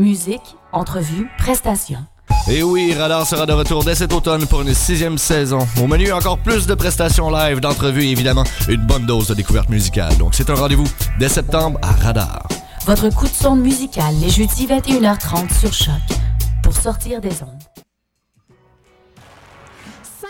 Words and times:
musique, 0.00 0.56
entrevues, 0.72 1.30
prestations. 1.38 2.00
Et 2.50 2.62
oui, 2.62 2.94
Radar 2.96 3.26
sera 3.26 3.44
de 3.46 3.52
retour 3.52 3.84
dès 3.84 3.94
cet 3.94 4.12
automne 4.12 4.46
pour 4.46 4.62
une 4.62 4.74
sixième 4.74 5.18
saison. 5.18 5.58
Au 5.80 5.86
menu, 5.86 6.10
encore 6.12 6.38
plus 6.38 6.66
de 6.66 6.74
prestations 6.74 7.30
live, 7.30 7.60
d'entrevues 7.60 8.04
et 8.06 8.10
évidemment 8.10 8.44
une 8.68 8.80
bonne 8.80 9.04
dose 9.06 9.28
de 9.28 9.34
découverte 9.34 9.68
musicale. 9.68 10.16
Donc 10.16 10.34
c'est 10.34 10.48
un 10.50 10.54
rendez-vous 10.54 10.88
dès 11.18 11.28
septembre 11.28 11.78
à 11.82 11.92
Radar. 12.02 12.48
Votre 12.86 13.10
coup 13.10 13.26
de 13.28 13.32
sonde 13.34 13.60
musical 13.60 14.14
les 14.20 14.30
jeudis 14.30 14.66
21h30 14.66 15.60
sur 15.60 15.72
Choc 15.72 15.94
pour 16.62 16.72
sortir 16.74 17.20
des 17.20 17.42
ondes 17.42 17.59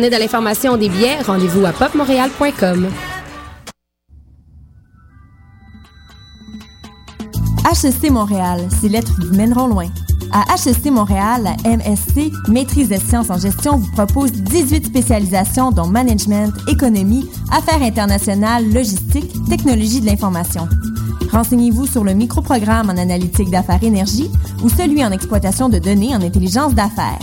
de 0.00 0.18
l'information 0.18 0.76
des 0.76 0.88
billets, 0.88 1.18
rendez-vous 1.24 1.64
à 1.66 1.72
popmontréal.com. 1.72 2.88
HSC 7.64 8.10
Montréal, 8.10 8.60
ces 8.80 8.88
lettres 8.88 9.12
vous 9.20 9.36
mèneront 9.36 9.66
loin. 9.68 9.86
À 10.32 10.56
HST 10.56 10.90
Montréal, 10.90 11.44
la 11.44 11.70
MSC, 11.76 12.32
Maîtrise 12.48 12.88
des 12.88 12.98
sciences 12.98 13.30
en 13.30 13.38
gestion, 13.38 13.76
vous 13.76 13.90
propose 13.92 14.32
18 14.32 14.86
spécialisations 14.86 15.70
dont 15.70 15.86
management, 15.86 16.52
économie, 16.68 17.28
affaires 17.52 17.82
internationales, 17.82 18.64
logistique, 18.72 19.30
technologie 19.48 20.00
de 20.00 20.06
l'information. 20.06 20.68
Renseignez-vous 21.32 21.86
sur 21.86 22.02
le 22.04 22.14
microprogramme 22.14 22.90
en 22.90 22.96
analytique 22.96 23.48
d'affaires 23.50 23.82
énergie 23.82 24.28
ou 24.64 24.68
celui 24.68 25.04
en 25.04 25.10
exploitation 25.12 25.68
de 25.68 25.78
données 25.78 26.14
en 26.16 26.20
intelligence 26.20 26.74
d'affaires. 26.74 27.18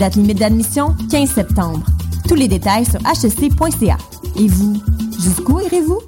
Date 0.00 0.14
limite 0.16 0.38
d'admission 0.38 0.96
15 1.10 1.28
septembre. 1.28 1.82
Tous 2.26 2.34
les 2.34 2.48
détails 2.48 2.86
sur 2.86 2.98
HST.ca. 3.00 3.98
Et 4.34 4.46
vous, 4.48 4.82
jusqu'où 5.22 5.60
irez-vous? 5.60 6.00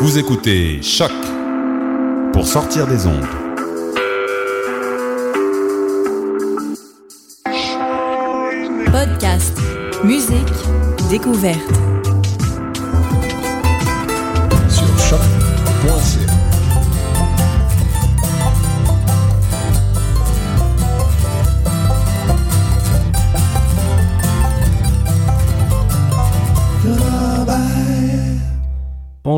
Vous 0.00 0.18
écoutez 0.18 0.82
Choc 0.82 1.12
pour 2.32 2.48
sortir 2.48 2.88
des 2.88 3.06
ondes. 3.06 3.28
Podcast, 8.90 9.56
musique, 10.02 10.34
découverte. 11.10 11.80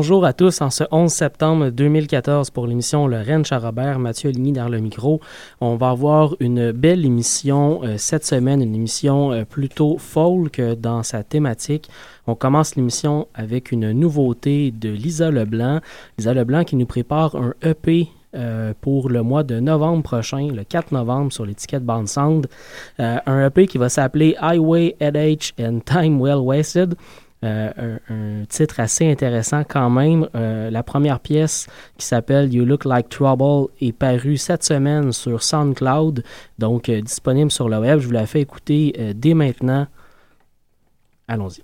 bonjour 0.03 0.25
à 0.25 0.33
tous 0.33 0.59
en 0.59 0.69
ce 0.69 0.83
11 0.91 1.09
septembre 1.09 1.69
2014 1.69 2.49
pour 2.49 2.67
l'émission 2.67 3.07
Le 3.07 3.19
Lorraine 3.19 3.43
Robert, 3.49 3.99
Mathieu 3.99 4.31
Ligny 4.31 4.51
dans 4.51 4.67
le 4.67 4.79
micro. 4.79 5.21
On 5.61 5.77
va 5.77 5.91
avoir 5.91 6.35
une 6.41 6.73
belle 6.73 7.05
émission 7.05 7.79
euh, 7.85 7.95
cette 7.97 8.25
semaine, 8.25 8.61
une 8.61 8.75
émission 8.75 9.29
plutôt 9.49 9.93
euh, 9.93 9.95
plutôt 9.95 9.97
folk 9.97 10.59
euh, 10.59 10.75
dans 10.75 11.03
sa 11.03 11.23
thématique. 11.23 11.87
On 12.27 12.35
commence 12.35 12.75
l'émission 12.75 13.29
avec 13.33 13.71
une 13.71 13.91
nouveauté 13.93 14.71
de 14.71 14.89
Lisa 14.89 15.31
Leblanc. 15.31 15.79
Lisa 16.17 16.33
Leblanc 16.33 16.65
qui 16.65 16.75
nous 16.75 16.85
prépare 16.85 17.37
un 17.37 17.53
EP 17.61 18.09
pour 18.81 19.09
le 19.11 19.21
mois 19.21 19.43
de 19.43 19.59
novembre 19.59 20.01
prochain, 20.01 20.47
le 20.51 20.63
4 20.63 20.91
novembre, 20.91 21.31
sur 21.31 21.45
l'étiquette 21.45 21.83
Band 21.83 22.05
un 22.97 23.45
EP 23.45 23.67
qui 23.67 23.77
va 23.77 23.89
s'appeler 23.89 24.35
Highway 24.41 24.95
Ed 24.99 25.15
and 25.61 25.79
Time 25.85 26.19
Well 26.19 26.37
Wasted. 26.39 26.95
Euh, 27.43 27.97
un, 28.09 28.45
titre 28.47 28.79
assez 28.79 29.11
intéressant 29.11 29.63
quand 29.67 29.89
même. 29.89 30.29
Euh, 30.35 30.69
la 30.69 30.81
première 30.81 31.19
pièce 31.19 31.67
qui 31.97 32.05
s'appelle 32.05 32.53
You 32.53 32.63
Look 32.63 32.85
Like 32.85 33.09
Trouble 33.09 33.67
est 33.81 33.91
parue 33.91 34.37
cette 34.37 34.63
semaine 34.63 35.11
sur 35.11 35.43
SoundCloud, 35.43 36.23
donc 36.57 36.87
euh, 36.87 37.01
disponible 37.01 37.51
sur 37.51 37.67
le 37.67 37.79
web. 37.79 37.99
Je 37.99 38.05
vous 38.07 38.13
la 38.13 38.25
fais 38.27 38.39
écouter 38.41 39.13
dès 39.15 39.33
maintenant. 39.33 39.87
Allons-y. 41.27 41.63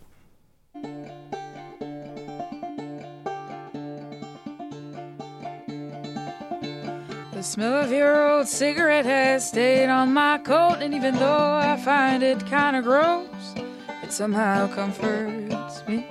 The 7.34 7.42
smell 7.42 7.74
of 7.86 7.90
your 7.92 8.10
old 8.38 8.48
cigarette 8.48 9.42
stayed 9.42 9.90
on 9.90 10.08
my 10.08 10.40
coat, 10.44 10.82
even 10.82 11.14
though 11.16 11.58
I 11.60 11.78
find 11.78 12.22
it 12.22 12.44
kind 12.50 12.76
of 12.76 12.84
gross, 12.84 13.26
somehow 14.12 14.68
comforts 14.74 15.84
me. 15.88 16.06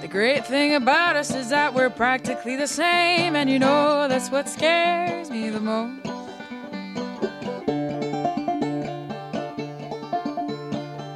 The 0.00 0.08
great 0.10 0.46
thing 0.46 0.74
about 0.74 1.16
us 1.16 1.34
is 1.34 1.48
that 1.50 1.74
we're 1.74 1.90
practically 1.90 2.56
the 2.56 2.66
same, 2.66 3.34
and 3.34 3.48
you 3.50 3.58
know 3.58 4.08
that's 4.08 4.30
what 4.30 4.48
scares 4.48 5.30
me 5.30 5.48
the 5.50 5.60
most. 5.60 6.04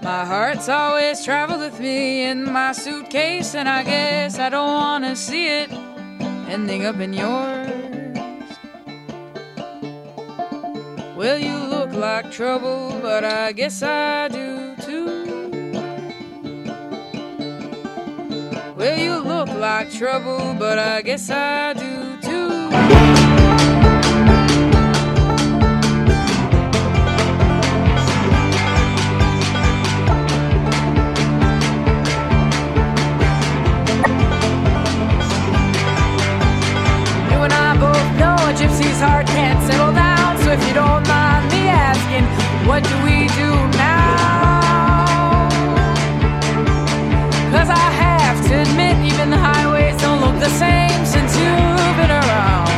My 0.03 0.25
heart's 0.25 0.69
always 0.69 1.25
traveled 1.25 1.61
with 1.61 1.79
me 1.79 2.25
in 2.25 2.51
my 2.51 2.73
suitcase, 2.73 3.55
and 3.55 3.69
I 3.69 3.83
guess 3.85 4.39
I 4.39 4.49
don't 4.49 4.67
want 4.73 5.05
to 5.05 5.15
see 5.15 5.47
it 5.47 5.71
ending 6.49 6.85
up 6.87 6.97
in 6.97 7.13
yours. 7.13 7.69
Will 11.17 11.39
you 11.39 11.69
look 11.93 12.01
like 12.01 12.31
trouble, 12.31 12.99
but 13.03 13.25
I 13.25 13.53
guess 13.53 13.83
I 13.83 14.29
do 14.29 14.75
too. 14.83 15.07
Well, 18.77 18.99
you 18.99 19.19
look 19.29 19.49
like 19.59 19.91
trouble, 19.93 20.55
but 20.59 20.79
I 20.79 21.03
guess 21.03 21.31
I 21.31 21.73
do 21.73 22.21
too. 22.21 22.71
gypsy's 38.61 39.01
heart 39.01 39.27
can't 39.29 39.59
settle 39.65 39.95
down. 39.95 40.37
So 40.45 40.51
if 40.53 40.69
you 40.69 40.75
don't 40.75 41.07
mind. 41.09 41.20
What 42.73 42.83
do 42.85 42.95
we 43.03 43.27
do 43.43 43.51
now? 43.83 44.21
I 47.51 47.67
have 48.03 48.39
to 48.47 48.55
admit, 48.65 48.95
even 49.13 49.27
the 49.31 49.37
highways 49.37 50.01
don't 50.01 50.21
look 50.21 50.39
the 50.39 50.49
same 50.63 51.05
since 51.05 51.33
you've 51.37 51.97
been 52.01 52.11
around. 52.23 52.69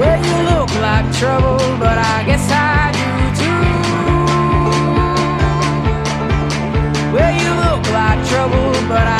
Well, 0.00 0.18
you 0.28 0.34
look 0.52 0.70
like 0.80 1.06
trouble, 1.20 1.58
but 1.84 1.98
I 1.98 2.16
guess 2.30 2.46
I 2.50 2.92
do 3.00 3.10
too. 3.40 3.80
Well, 7.14 7.32
you 7.42 7.50
look 7.66 7.84
like 8.00 8.20
trouble, 8.30 8.70
but 8.88 9.06
I 9.06 9.16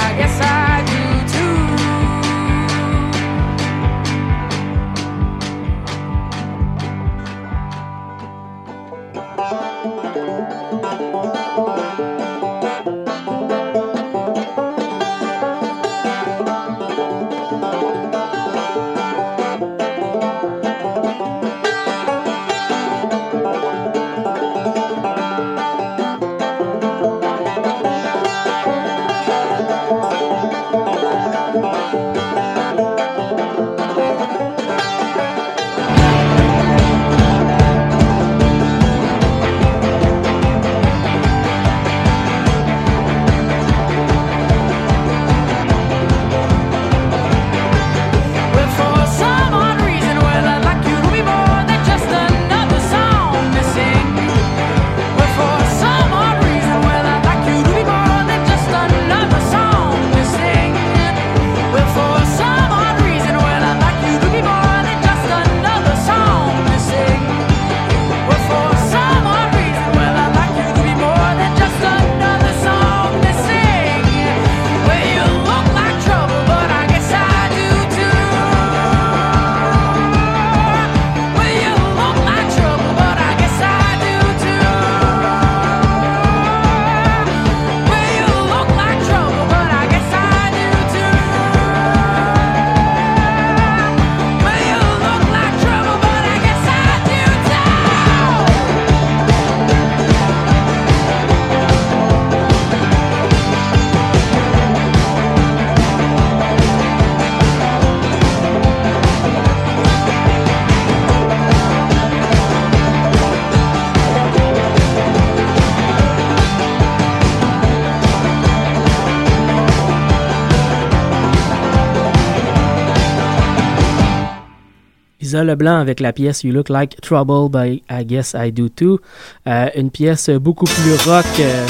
Lisa 125.29 125.45
Leblanc 125.45 125.77
avec 125.79 126.01
la 126.01 126.15
pièce 126.15 126.43
You 126.43 126.55
Look 126.55 126.71
Like 126.71 126.99
Trouble 127.03 127.51
by 127.51 127.83
I 127.91 128.05
Guess 128.07 128.35
I 128.35 128.51
Do 128.51 128.71
Too. 128.71 128.99
Euh, 129.47 129.67
une 129.77 129.91
pièce 129.91 130.31
beaucoup 130.31 130.65
plus 130.65 130.95
rock. 131.07 131.27
Euh, 131.39 131.67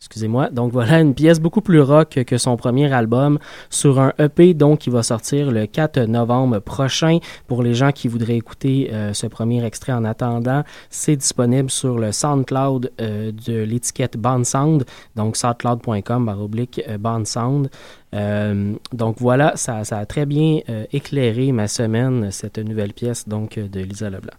excusez-moi. 0.00 0.50
Donc 0.50 0.72
voilà 0.72 0.98
une 1.00 1.14
pièce 1.14 1.38
beaucoup 1.38 1.60
plus 1.60 1.80
rock 1.80 2.24
que 2.26 2.36
son 2.36 2.56
premier 2.56 2.92
album 2.92 3.38
sur 3.70 4.00
un 4.00 4.12
EP 4.18 4.52
donc 4.52 4.80
qui 4.80 4.90
va 4.90 5.04
sortir 5.04 5.52
le 5.52 5.66
4 5.66 6.06
novembre 6.06 6.58
prochain. 6.58 7.18
Pour 7.46 7.62
les 7.62 7.74
gens 7.74 7.92
qui 7.92 8.08
voudraient 8.08 8.38
écouter 8.38 8.90
euh, 8.92 9.12
ce 9.12 9.28
premier 9.28 9.64
extrait 9.64 9.92
en 9.92 10.04
attendant, 10.04 10.64
c'est 10.90 11.14
disponible 11.14 11.70
sur 11.70 12.00
le 12.00 12.10
SoundCloud 12.10 12.90
de 12.98 13.62
l'étiquette 13.62 14.16
Bandsound. 14.16 14.84
donc 15.14 15.36
soundcloud.com 15.36 16.36
oblique 16.36 16.82
Bandsound. 16.98 17.68
Euh, 18.14 18.74
donc 18.92 19.16
voilà, 19.18 19.54
ça, 19.56 19.80
a 19.90 20.06
très 20.06 20.24
bien 20.26 20.60
euh, 20.68 20.84
éclairé 20.92 21.52
ma 21.52 21.66
semaine, 21.68 22.30
cette 22.30 22.58
nouvelle 22.58 22.92
pièce 22.92 23.28
donc 23.28 23.58
euh, 23.58 23.66
de 23.68 23.80
Lisa 23.80 24.08
Leblanc. 24.08 24.32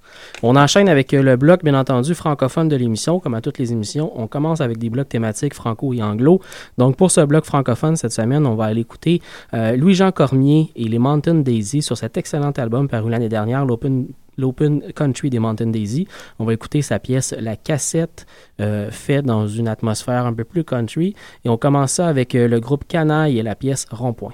On 0.43 0.55
enchaîne 0.55 0.87
avec 0.87 1.11
le 1.11 1.35
bloc, 1.35 1.63
bien 1.63 1.73
entendu, 1.77 2.13
francophone 2.15 2.69
de 2.69 2.75
l'émission, 2.75 3.19
comme 3.19 3.33
à 3.33 3.41
toutes 3.41 3.59
les 3.59 3.71
émissions. 3.73 4.11
On 4.15 4.27
commence 4.27 4.61
avec 4.61 4.77
des 4.77 4.89
blocs 4.89 5.09
thématiques 5.09 5.53
franco 5.53 5.93
et 5.93 6.01
anglo. 6.01 6.39
Donc 6.77 6.95
pour 6.95 7.11
ce 7.11 7.21
bloc 7.21 7.43
francophone 7.43 7.95
cette 7.95 8.13
semaine, 8.13 8.45
on 8.45 8.55
va 8.55 8.65
aller 8.65 8.81
écouter 8.81 9.21
Louis-Jean 9.53 10.11
Cormier 10.11 10.71
et 10.75 10.85
les 10.85 10.99
Mountain 10.99 11.35
Daisy 11.35 11.81
sur 11.81 11.97
cet 11.97 12.17
excellent 12.17 12.51
album 12.51 12.87
paru 12.87 13.09
l'année 13.09 13.29
dernière, 13.29 13.65
l'Open 13.65 14.05
l'Open 14.37 14.81
Country 14.95 15.29
des 15.29 15.39
Mountain 15.39 15.67
Daisy. 15.67 16.07
On 16.39 16.45
va 16.45 16.53
écouter 16.53 16.81
sa 16.81 16.99
pièce 16.99 17.33
La 17.39 17.55
cassette, 17.55 18.25
euh, 18.61 18.91
faite 18.91 19.25
dans 19.25 19.47
une 19.47 19.67
atmosphère 19.67 20.25
un 20.25 20.33
peu 20.33 20.43
plus 20.43 20.63
country. 20.63 21.15
Et 21.43 21.49
on 21.49 21.57
commence 21.57 21.93
ça 21.93 22.07
avec 22.07 22.35
euh, 22.35 22.47
le 22.47 22.59
groupe 22.59 22.85
Canaille 22.87 23.39
et 23.39 23.43
la 23.43 23.55
pièce 23.55 23.85
Rond-Point. 23.91 24.33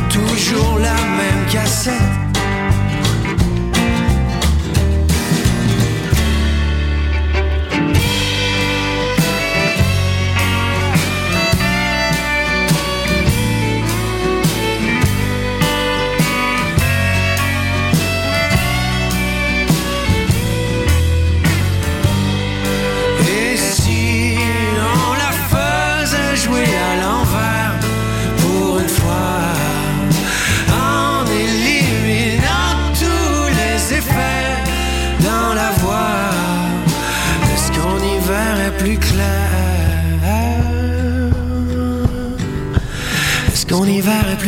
toujours 0.10 0.80
la 0.80 0.94
même 0.94 1.46
cassette. 1.52 1.94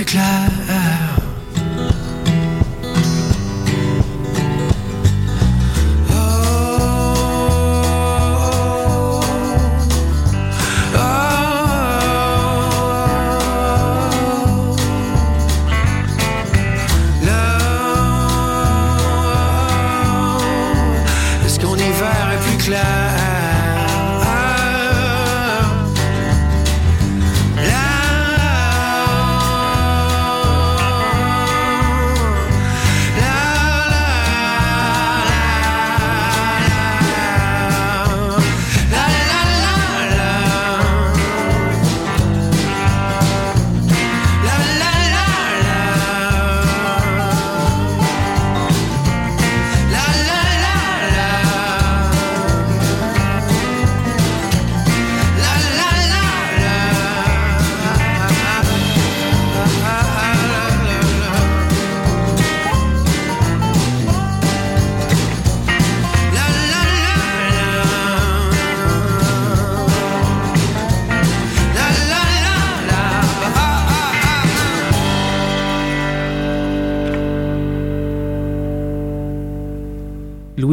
plus 0.06 0.18
clair. 0.18 0.51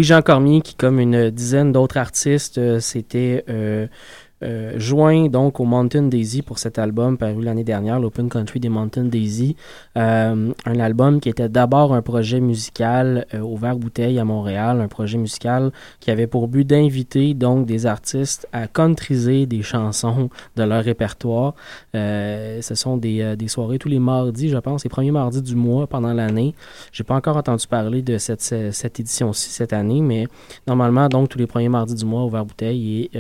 Jean 0.09 0.23
Cormier 0.23 0.63
qui, 0.63 0.75
comme 0.75 1.01
une 1.01 1.29
dizaine 1.29 1.71
d'autres 1.71 1.99
artistes, 1.99 2.81
s'était 2.81 3.45
euh, 3.51 3.85
euh, 3.85 3.87
euh, 4.43 4.73
joint 4.79 5.29
donc 5.29 5.61
au 5.61 5.65
Mountain 5.65 6.03
Daisy 6.03 6.43
pour 6.43 6.59
cet 6.59 6.79
album 6.79 7.17
paru 7.19 7.43
l'année 7.43 7.65
dernière, 7.65 7.99
l'Open 8.01 8.29
Country 8.29 8.61
des 8.61 8.69
Mountain 8.69 9.05
Daisy, 9.05 9.57
euh, 9.97 10.53
un 10.65 10.81
album 10.81 11.21
qui 11.21 11.29
était 11.29 11.49
d'abord 11.49 11.93
un 11.95 12.03
projet 12.03 12.41
musical 12.41 13.27
euh, 13.35 13.41
au 13.41 13.57
Vert 13.57 13.77
Bouteille 13.77 14.19
à 14.19 14.25
Montréal, 14.25 14.81
un 14.81 14.89
projet 14.89 15.19
musical 15.19 15.73
qui 16.01 16.11
avait 16.11 16.27
pour 16.27 16.49
but 16.49 16.65
d'inviter 16.67 17.35
donc 17.35 17.67
des 17.67 17.87
artistes 17.87 18.49
à 18.53 18.67
contriser 18.69 19.47
des 19.47 19.63
chansons 19.63 20.31
de 20.57 20.63
leur 20.63 20.85
répertoire. 20.85 21.55
Euh, 21.95 22.61
ce 22.63 22.75
sont 22.75 22.97
des, 22.97 23.37
des, 23.37 23.49
soirées 23.49 23.79
tous 23.79 23.89
les 23.89 23.99
mardis, 23.99 24.49
je 24.49 24.59
pense, 24.59 24.85
les 24.85 24.91
premiers 24.91 25.11
mardis 25.11 25.43
du 25.43 25.55
mois 25.57 25.87
pendant 25.87 26.13
l'année. 26.13 26.55
J'ai 26.93 27.05
pas 27.05 27.15
encore 27.15 27.37
entendu 27.37 27.67
parler 27.67 28.03
de 28.03 28.19
cette, 28.19 28.41
cette 28.73 29.01
édition-ci 29.01 29.51
cette 29.51 29.73
année, 29.73 30.01
mais 30.01 30.27
normalement 30.67 31.09
donc 31.09 31.29
tous 31.29 31.39
les 31.39 31.47
premiers 31.47 31.69
mardis 31.69 31.95
du 31.95 32.05
mois 32.05 32.23
au 32.23 32.29
Vert 32.29 32.45
Bouteille 32.45 33.09
et 33.15 33.19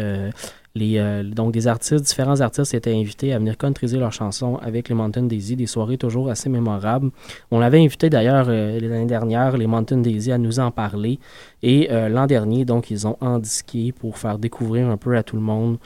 euh, 0.77 1.23
donc, 1.25 1.53
des 1.55 1.67
artistes, 1.67 2.05
différents 2.05 2.41
artistes 2.41 2.75
étaient 2.75 2.95
invités 2.95 3.33
à 3.33 3.39
venir 3.39 3.57
contriser 3.57 3.99
leurs 3.99 4.13
chansons 4.13 4.57
avec 4.57 4.89
les 4.89 4.95
Mountain 4.95 5.25
Daisy, 5.25 5.57
des 5.57 5.67
soirées 5.67 5.97
toujours 5.99 6.29
assez 6.31 6.49
mémorables. 6.49 7.11
On 7.51 7.59
l'avait 7.59 7.81
invité 7.81 8.11
d'ailleurs 8.11 8.47
euh, 8.49 8.79
l'année 8.81 9.07
dernière, 9.07 9.57
les 9.57 9.67
Mountain 9.67 9.99
Daisy, 9.99 10.31
à 10.31 10.39
nous 10.39 10.61
en 10.61 10.71
parler. 10.71 11.19
Et 11.63 11.89
euh, 11.91 12.09
l'an 12.09 12.27
dernier, 12.27 12.65
donc, 12.65 12.91
ils 12.91 13.07
ont 13.07 13.17
disqué 13.39 13.93
pour 13.93 14.19
faire 14.19 14.39
découvrir 14.39 14.89
un 14.89 14.97
peu 14.97 15.17
à 15.17 15.23
tout 15.23 15.37
le 15.37 15.43
monde 15.43 15.79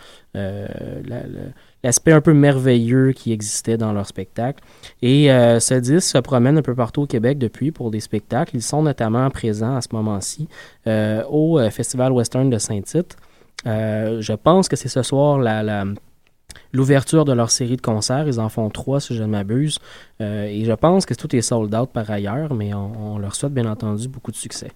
l'aspect 1.85 2.12
un 2.12 2.23
peu 2.23 2.33
merveilleux 2.33 3.12
qui 3.12 3.33
existait 3.33 3.77
dans 3.77 3.93
leur 3.93 4.07
spectacle. 4.07 4.62
Et 5.03 5.25
ce 5.29 5.75
disque 5.75 6.01
se 6.09 6.17
promène 6.17 6.57
un 6.57 6.62
peu 6.62 6.75
partout 6.75 7.03
au 7.03 7.07
Québec 7.07 7.37
depuis 7.37 7.71
pour 7.71 7.91
des 7.91 8.01
spectacles. 8.01 8.57
Ils 8.57 8.62
sont 8.62 8.81
notamment 8.83 9.29
présents 9.29 9.77
à 9.77 9.83
ce 9.83 9.89
moment-ci 9.93 10.49
au 10.87 11.61
Festival 11.71 12.12
Western 12.12 12.49
de 12.49 12.57
Saint-Tite. 12.57 13.15
Euh, 13.66 14.21
je 14.21 14.33
pense 14.33 14.68
que 14.68 14.77
c'est 14.77 14.88
ce 14.88 15.03
soir 15.03 15.38
l'ouverture 16.75 17.25
de 17.25 17.33
leur 17.33 17.51
série 17.51 17.77
de 17.77 17.81
concerts. 17.83 18.27
Ils 18.27 18.40
en 18.40 18.48
font 18.48 18.68
trois, 18.70 19.01
si 19.01 19.14
je 19.14 19.22
ne 19.22 19.29
m'abuse. 19.29 19.79
Euh, 20.20 20.44
et 20.46 20.64
je 20.64 20.72
pense 20.72 21.07
que 21.07 21.14
tout 21.14 21.35
est 21.35 21.40
sold 21.42 21.75
out 21.75 21.88
par 21.90 22.11
ailleurs, 22.11 22.53
mais 22.55 22.75
on, 22.75 23.18
leur 23.18 23.35
souhaite 23.35 23.55
bien 23.55 23.66
entendu 23.66 24.09
beaucoup 24.09 24.31
de 24.33 24.37
succès. 24.37 24.70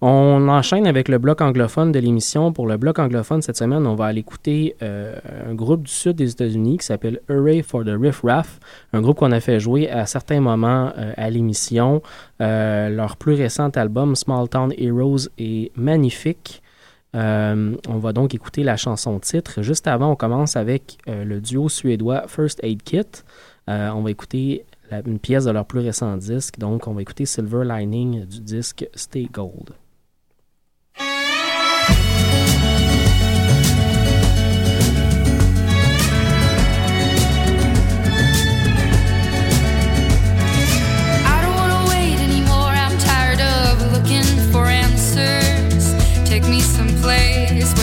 On 0.00 0.48
enchaîne 0.48 0.86
avec 0.86 1.08
le 1.08 1.18
bloc 1.18 1.40
anglophone 1.40 1.92
de 1.92 1.98
l'émission. 1.98 2.52
Pour 2.52 2.66
le 2.66 2.76
bloc 2.76 2.98
anglophone, 2.98 3.42
cette 3.42 3.56
semaine, 3.56 3.86
on 3.86 3.94
va 3.96 4.06
aller 4.06 4.20
écouter 4.20 4.76
euh, 4.82 5.16
un 5.48 5.54
groupe 5.54 5.82
du 5.82 5.92
sud 5.92 6.16
des 6.16 6.30
États-Unis 6.30 6.78
qui 6.78 6.86
s'appelle 6.86 7.20
Hurray 7.28 7.62
for 7.62 7.84
the 7.84 7.94
Riff 8.00 8.20
Raff, 8.22 8.58
un 8.92 9.00
groupe 9.02 9.18
qu'on 9.18 9.32
a 9.32 9.40
fait 9.40 9.60
jouer 9.60 9.90
à 9.90 10.06
certains 10.06 10.40
moments 10.40 10.90
à 11.16 11.30
l'émission. 11.30 12.02
leur 12.38 13.16
plus 13.16 13.34
récent 13.34 13.68
album, 13.70 14.14
Small 14.14 14.48
Town 14.48 14.72
Heroes, 14.78 15.28
est 15.38 15.72
magnifique. 15.76 16.62
Euh, 17.16 17.76
on 17.88 17.98
va 17.98 18.12
donc 18.12 18.34
écouter 18.34 18.62
la 18.62 18.76
chanson 18.76 19.18
titre. 19.18 19.62
Juste 19.62 19.86
avant, 19.86 20.10
on 20.12 20.16
commence 20.16 20.56
avec 20.56 20.98
euh, 21.08 21.24
le 21.24 21.40
duo 21.40 21.68
suédois 21.68 22.24
First 22.28 22.60
Aid 22.62 22.82
Kit. 22.82 23.06
Euh, 23.68 23.88
on 23.90 24.02
va 24.02 24.10
écouter 24.10 24.64
une 25.06 25.18
pièce 25.20 25.44
de 25.44 25.50
leur 25.50 25.66
plus 25.66 25.80
récent 25.80 26.16
disque. 26.16 26.58
Donc, 26.58 26.86
on 26.88 26.92
va 26.94 27.02
écouter 27.02 27.24
Silver 27.26 27.64
Lining 27.64 28.24
du 28.26 28.40
disque 28.40 28.86
Stay 28.94 29.28
Gold. 29.32 29.70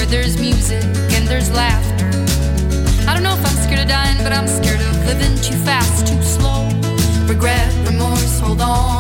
there's 0.10 0.40
music 0.40 0.84
and 1.16 1.28
there's 1.28 1.52
laughter. 1.52 2.06
I 3.10 3.14
don't 3.14 3.24
know 3.24 3.34
if 3.34 3.46
I'm 3.46 3.58
scared 3.64 3.80
of 3.82 3.88
dying, 3.90 4.18
but 4.24 4.32
I'm 4.32 4.48
scared 4.48 4.80
of 4.80 5.06
living 5.06 5.36
too 5.42 5.58
fast, 5.66 6.08
too 6.08 6.22
slow. 6.22 6.70
Regret, 7.28 7.72
remorse, 7.88 8.40
hold 8.40 8.62
on. 8.62 8.97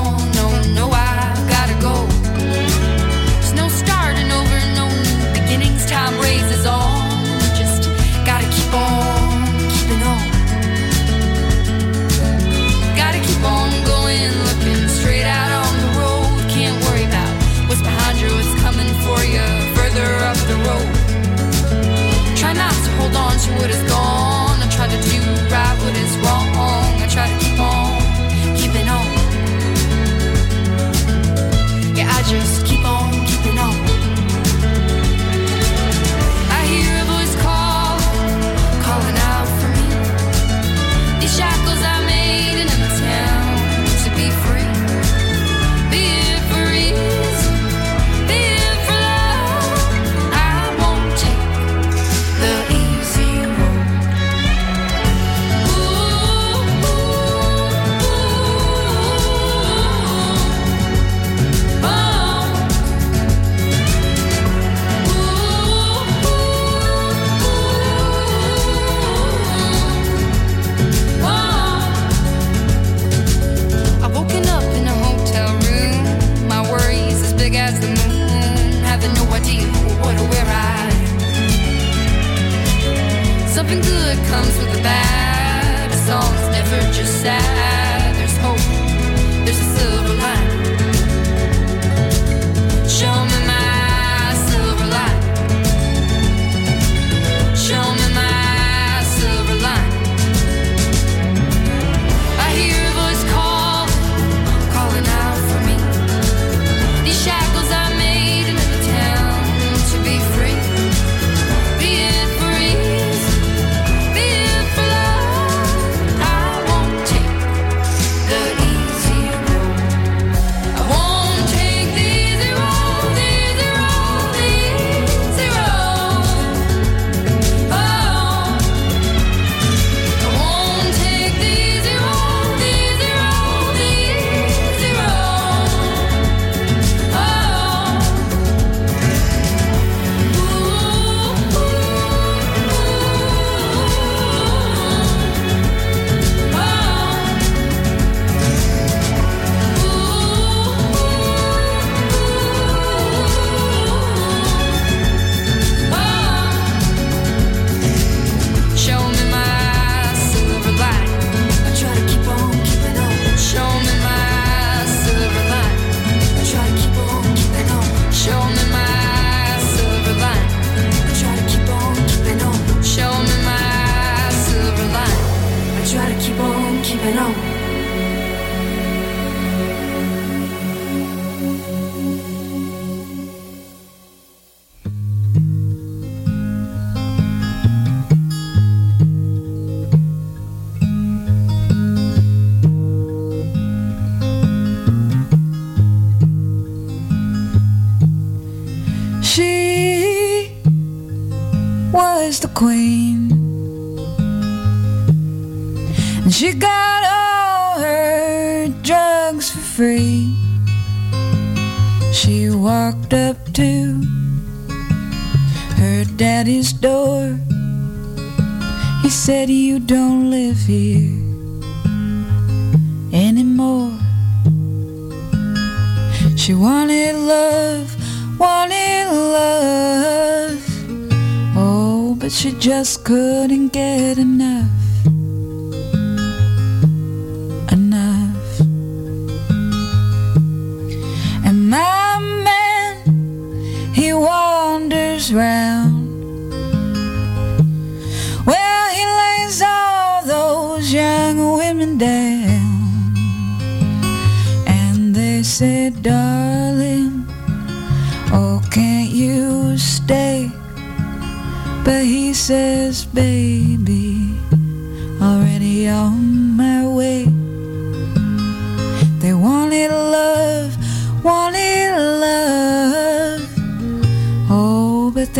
just 232.78 233.04
could. 233.04 233.27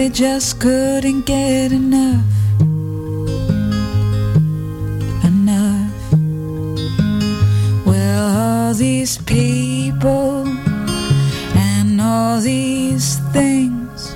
I 0.08 0.10
just 0.10 0.62
couldn't 0.62 1.24
get 1.26 1.74
enough. 1.74 2.24
Enough. 5.32 6.02
Well, 7.86 8.30
all 8.40 8.74
these 8.74 9.18
people 9.24 10.48
and 11.60 12.00
all 12.00 12.40
these 12.40 13.20
things. 13.34 14.16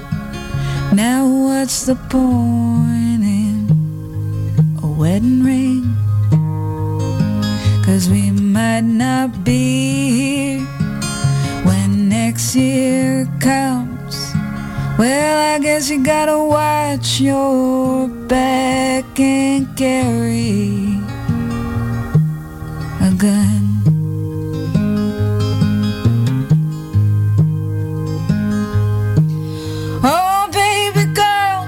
Now, 0.93 1.27
what's 1.27 1.85
the 1.85 1.95
point 1.95 3.21
in 3.43 3.59
a 4.81 4.87
wedding 4.87 5.43
ring? 5.43 5.93
Cause 7.83 8.09
we 8.09 8.31
might 8.31 8.85
not 9.05 9.43
be 9.43 9.59
here 10.21 10.65
when 11.65 12.07
next 12.07 12.55
year 12.55 13.27
comes. 13.41 13.99
Well, 14.97 15.41
Sometimes 15.81 15.97
you 15.99 16.05
gotta 16.05 16.37
watch 16.43 17.19
your 17.21 18.07
back 18.27 19.19
and 19.19 19.65
carry 19.75 20.95
a 23.01 23.11
gun. 23.17 23.63
Oh, 30.03 30.49
baby 30.53 31.05
girl, 31.15 31.65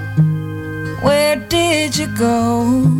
where 1.04 1.36
did 1.50 1.98
you 1.98 2.06
go? 2.16 2.93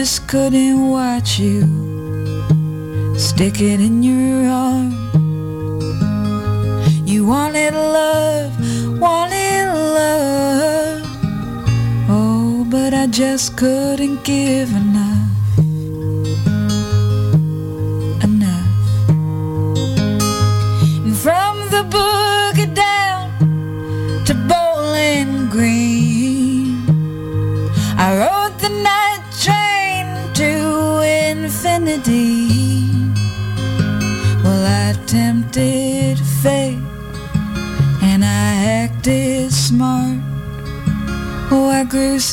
just 0.00 0.26
couldn't 0.26 0.88
watch 0.88 1.38
you 1.38 1.60
stick 3.18 3.60
it 3.60 3.78
in 3.78 4.02
your 4.02 4.48
arm. 4.50 4.90
You 7.06 7.26
wanted 7.26 7.74
love, 7.74 8.52
wanted 8.98 9.66
love. 9.98 11.02
Oh, 12.08 12.66
but 12.70 12.94
I 12.94 13.06
just 13.08 13.58
couldn't 13.58 14.24
give 14.24 14.70
enough. 14.70 15.11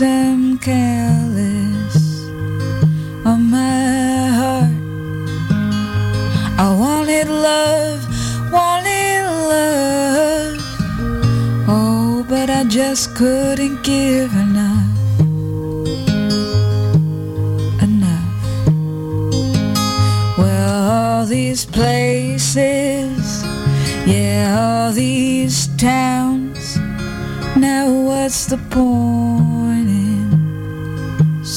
I'm 0.02 0.58
careless 0.60 1.96
of 3.26 3.38
my 3.40 4.28
heart. 4.40 4.80
I 6.58 6.74
wanted 6.80 7.28
love, 7.28 8.00
wanted 8.50 9.24
love. 9.50 10.58
Oh, 11.68 12.26
but 12.30 12.50
I 12.50 12.64
just 12.66 13.14
couldn't 13.14 13.84
give 13.84 14.32
enough. 14.32 15.22
Enough. 17.82 18.48
Well, 20.38 20.92
all 20.92 21.26
these 21.26 21.66
places, 21.66 23.44
yeah, 24.08 24.56
all 24.62 24.94
these 24.94 25.68
towns. 25.76 26.78
Now, 27.58 27.92
what's 28.02 28.46
the 28.46 28.58
point? 28.70 29.19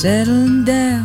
Settling 0.03 0.65
down. 0.65 1.02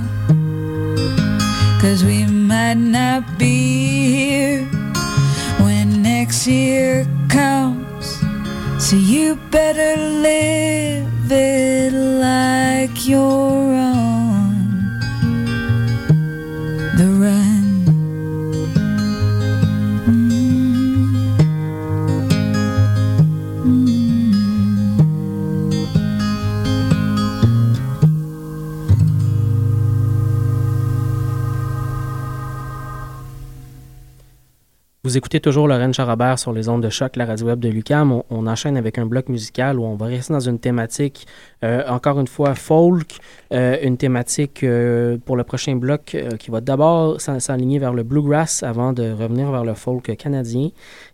écoutez 35.27 35.41
toujours 35.41 35.67
Lorraine 35.67 35.93
Charabert 35.93 36.39
sur 36.39 36.53
les 36.53 36.69
ondes 36.69 36.81
de 36.81 36.89
choc, 36.89 37.17
la 37.17 37.25
radio 37.25 37.47
web 37.47 37.59
de 37.59 37.67
Lucam. 37.67 38.13
On, 38.13 38.23
on, 38.29 38.47
enchaîne 38.47 38.77
avec 38.77 38.97
un 38.97 39.05
bloc 39.05 39.27
musical 39.27 39.77
où 39.77 39.83
on 39.83 39.97
va 39.97 40.05
rester 40.05 40.31
dans 40.31 40.39
une 40.39 40.57
thématique 40.57 41.27
euh, 41.63 41.81
encore 41.87 42.19
une 42.19 42.27
fois, 42.27 42.53
folk, 42.53 43.17
euh, 43.51 43.77
une 43.81 43.97
thématique 43.97 44.63
euh, 44.63 45.17
pour 45.25 45.35
le 45.35 45.43
prochain 45.43 45.75
bloc 45.75 46.15
qui 46.39 46.51
va 46.51 46.61
d'abord 46.61 47.19
s'aligner 47.21 47.79
vers 47.79 47.93
le 47.93 48.03
bluegrass 48.03 48.61
avant 48.61 48.93
de 48.93 49.11
revenir 49.11 49.49
vers 49.51 49.63
le 49.63 49.73
folk 49.73 50.15
canadien 50.17 50.69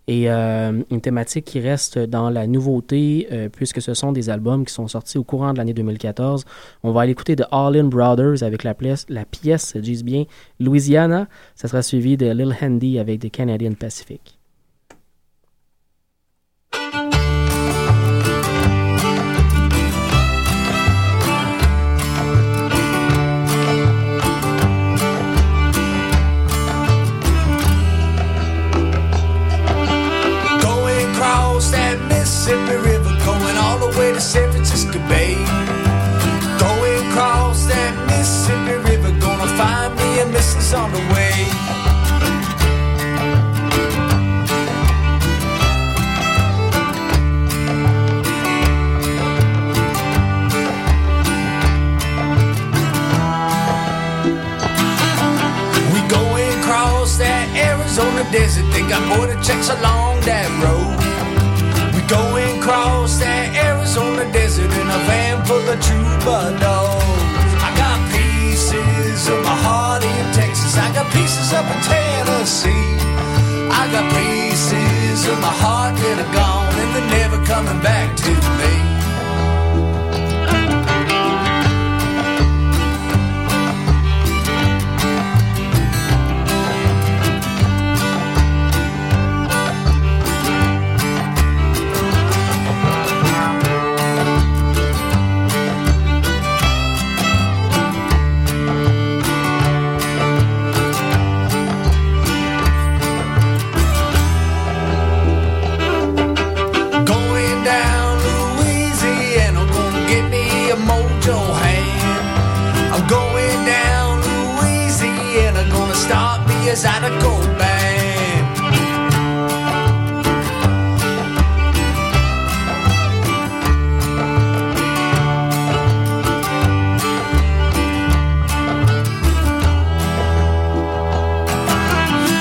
et 0.06 0.28
une 0.28 1.00
thématique 1.00 1.44
qui 1.46 1.60
reste 1.60 1.98
dans 1.98 2.28
la 2.30 2.46
nouveauté 2.46 3.26
puisque 3.56 3.80
ce 3.80 3.94
sont 3.94 4.12
des 4.12 4.28
albums 4.30 4.64
qui 4.66 4.72
sont 4.74 4.86
sortis 4.86 5.16
au 5.18 5.24
courant 5.24 5.52
de 5.54 5.58
l'année 5.58 5.72
2014. 5.72 6.44
On 6.82 6.92
va 6.92 7.02
aller 7.02 7.12
écouter 7.12 7.36
de 7.36 7.44
All 7.50 7.82
Brothers 7.84 8.42
avec 8.42 8.64
la, 8.64 8.74
pièce, 8.74 9.06
la 9.08 9.24
pièce, 9.24 9.76
disent 9.76 10.04
bien, 10.04 10.24
Louisiana. 10.60 11.26
Ça 11.54 11.68
sera 11.68 11.80
suivi 11.82 12.16
de 12.18 12.26
Lil 12.30 12.54
Handy 12.60 12.98
avec 12.98 13.20
The 13.20 13.30
Canadian 13.30 13.72
Pacific. 13.72 14.38
on 40.74 40.90
the 40.92 40.98
way. 41.14 41.34
We 55.90 56.00
going 56.08 56.58
across 56.58 57.18
that 57.18 57.48
Arizona 57.56 58.24
desert. 58.32 58.64
They 58.72 58.80
got 58.88 59.02
border 59.16 59.40
checks 59.42 59.68
along 59.68 60.20
that 60.22 60.48
road. 60.58 60.96
We 61.94 62.00
going 62.08 62.58
across 62.58 63.18
that 63.20 63.54
Arizona 63.54 64.30
desert 64.32 64.72
in 64.72 64.86
a 64.88 64.98
van 65.06 65.44
full 65.44 65.68
of 65.70 65.80
troubadours 65.80 67.23
pieces 69.14 69.28
of 69.28 69.42
my 69.44 69.50
heart 69.68 70.02
in 70.02 70.32
Texas. 70.32 70.76
I 70.76 70.92
got 70.92 71.06
pieces 71.12 71.52
up 71.52 71.64
in 71.70 71.80
Tennessee. 71.82 72.70
I 73.70 73.88
got 73.92 74.04
pieces 74.12 75.26
of 75.28 75.38
my 75.40 75.54
heart 75.62 75.94
that 75.96 76.18
are 76.18 76.34
gone 76.34 76.74
and 76.74 76.94
they're 76.94 77.18
never 77.18 77.46
coming 77.46 77.80
back 77.80 78.16
to 78.16 78.48
me. 78.58 78.93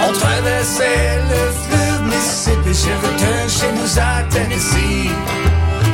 On 0.05 0.11
traversait 0.15 0.83
le 1.19 1.41
fleuve 1.51 2.01
Mississippi, 2.07 2.71
j'ai 2.71 2.95
retenu 2.95 3.39
chez 3.49 3.71
nous 3.73 3.93
à 3.99 4.11
Tennessee. 4.29 5.11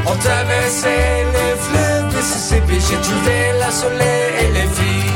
On 0.06 0.16
traversait 0.16 1.24
le 1.34 1.46
fleuve 1.58 2.06
Mississippi, 2.16 2.76
j'ai 2.88 3.02
trouvé 3.02 3.38
la 3.60 3.72
soleil 3.72 4.30
et 4.42 4.50
les 4.54 4.68
filles. 4.76 5.14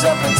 Seven. 0.00 0.37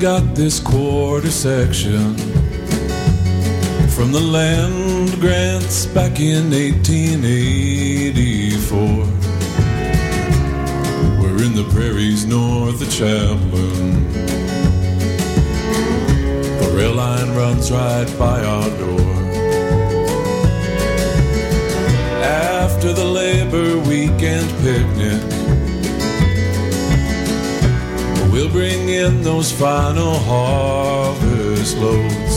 got 0.00 0.34
this 0.34 0.58
quarter 0.60 1.30
section 1.30 2.16
from 3.90 4.10
the 4.12 4.18
land 4.32 5.12
grants 5.20 5.84
back 5.84 6.18
in 6.18 6.50
1884. 6.50 8.78
We're 11.20 11.42
in 11.44 11.54
the 11.54 11.64
prairies 11.74 12.24
north 12.24 12.80
of 12.80 12.90
Chaplin. 12.90 14.06
The 16.62 16.70
rail 16.74 16.94
line 16.94 17.34
runs 17.36 17.70
right 17.70 18.10
by 18.18 18.42
our 18.42 18.70
door. 18.78 19.14
After 22.24 22.94
the 22.94 23.04
labor 23.04 23.76
weekend 23.80 24.48
picnic 24.62 25.20
We'll 28.42 28.48
bring 28.48 28.88
in 28.88 29.20
those 29.22 29.52
final 29.52 30.14
harvest 30.20 31.76
loads 31.76 32.36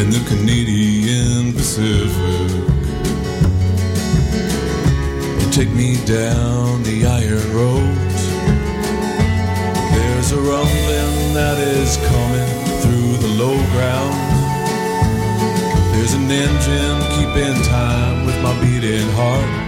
and 0.00 0.10
the 0.10 0.24
Canadian 0.26 1.52
Pacific. 1.52 2.48
You 5.44 5.50
take 5.52 5.68
me 5.76 6.02
down 6.06 6.84
the 6.84 7.04
iron 7.04 7.52
road. 7.52 8.08
There's 9.92 10.32
a 10.32 10.38
rumbling 10.40 11.34
that 11.34 11.58
is 11.58 11.98
coming 12.08 12.80
through 12.80 13.28
the 13.28 13.34
low 13.36 13.58
ground. 13.76 14.18
There's 15.94 16.14
an 16.14 16.30
engine 16.30 16.98
keeping 17.12 17.62
time 17.70 18.24
with 18.24 18.40
my 18.42 18.58
beating 18.62 19.06
heart 19.16 19.67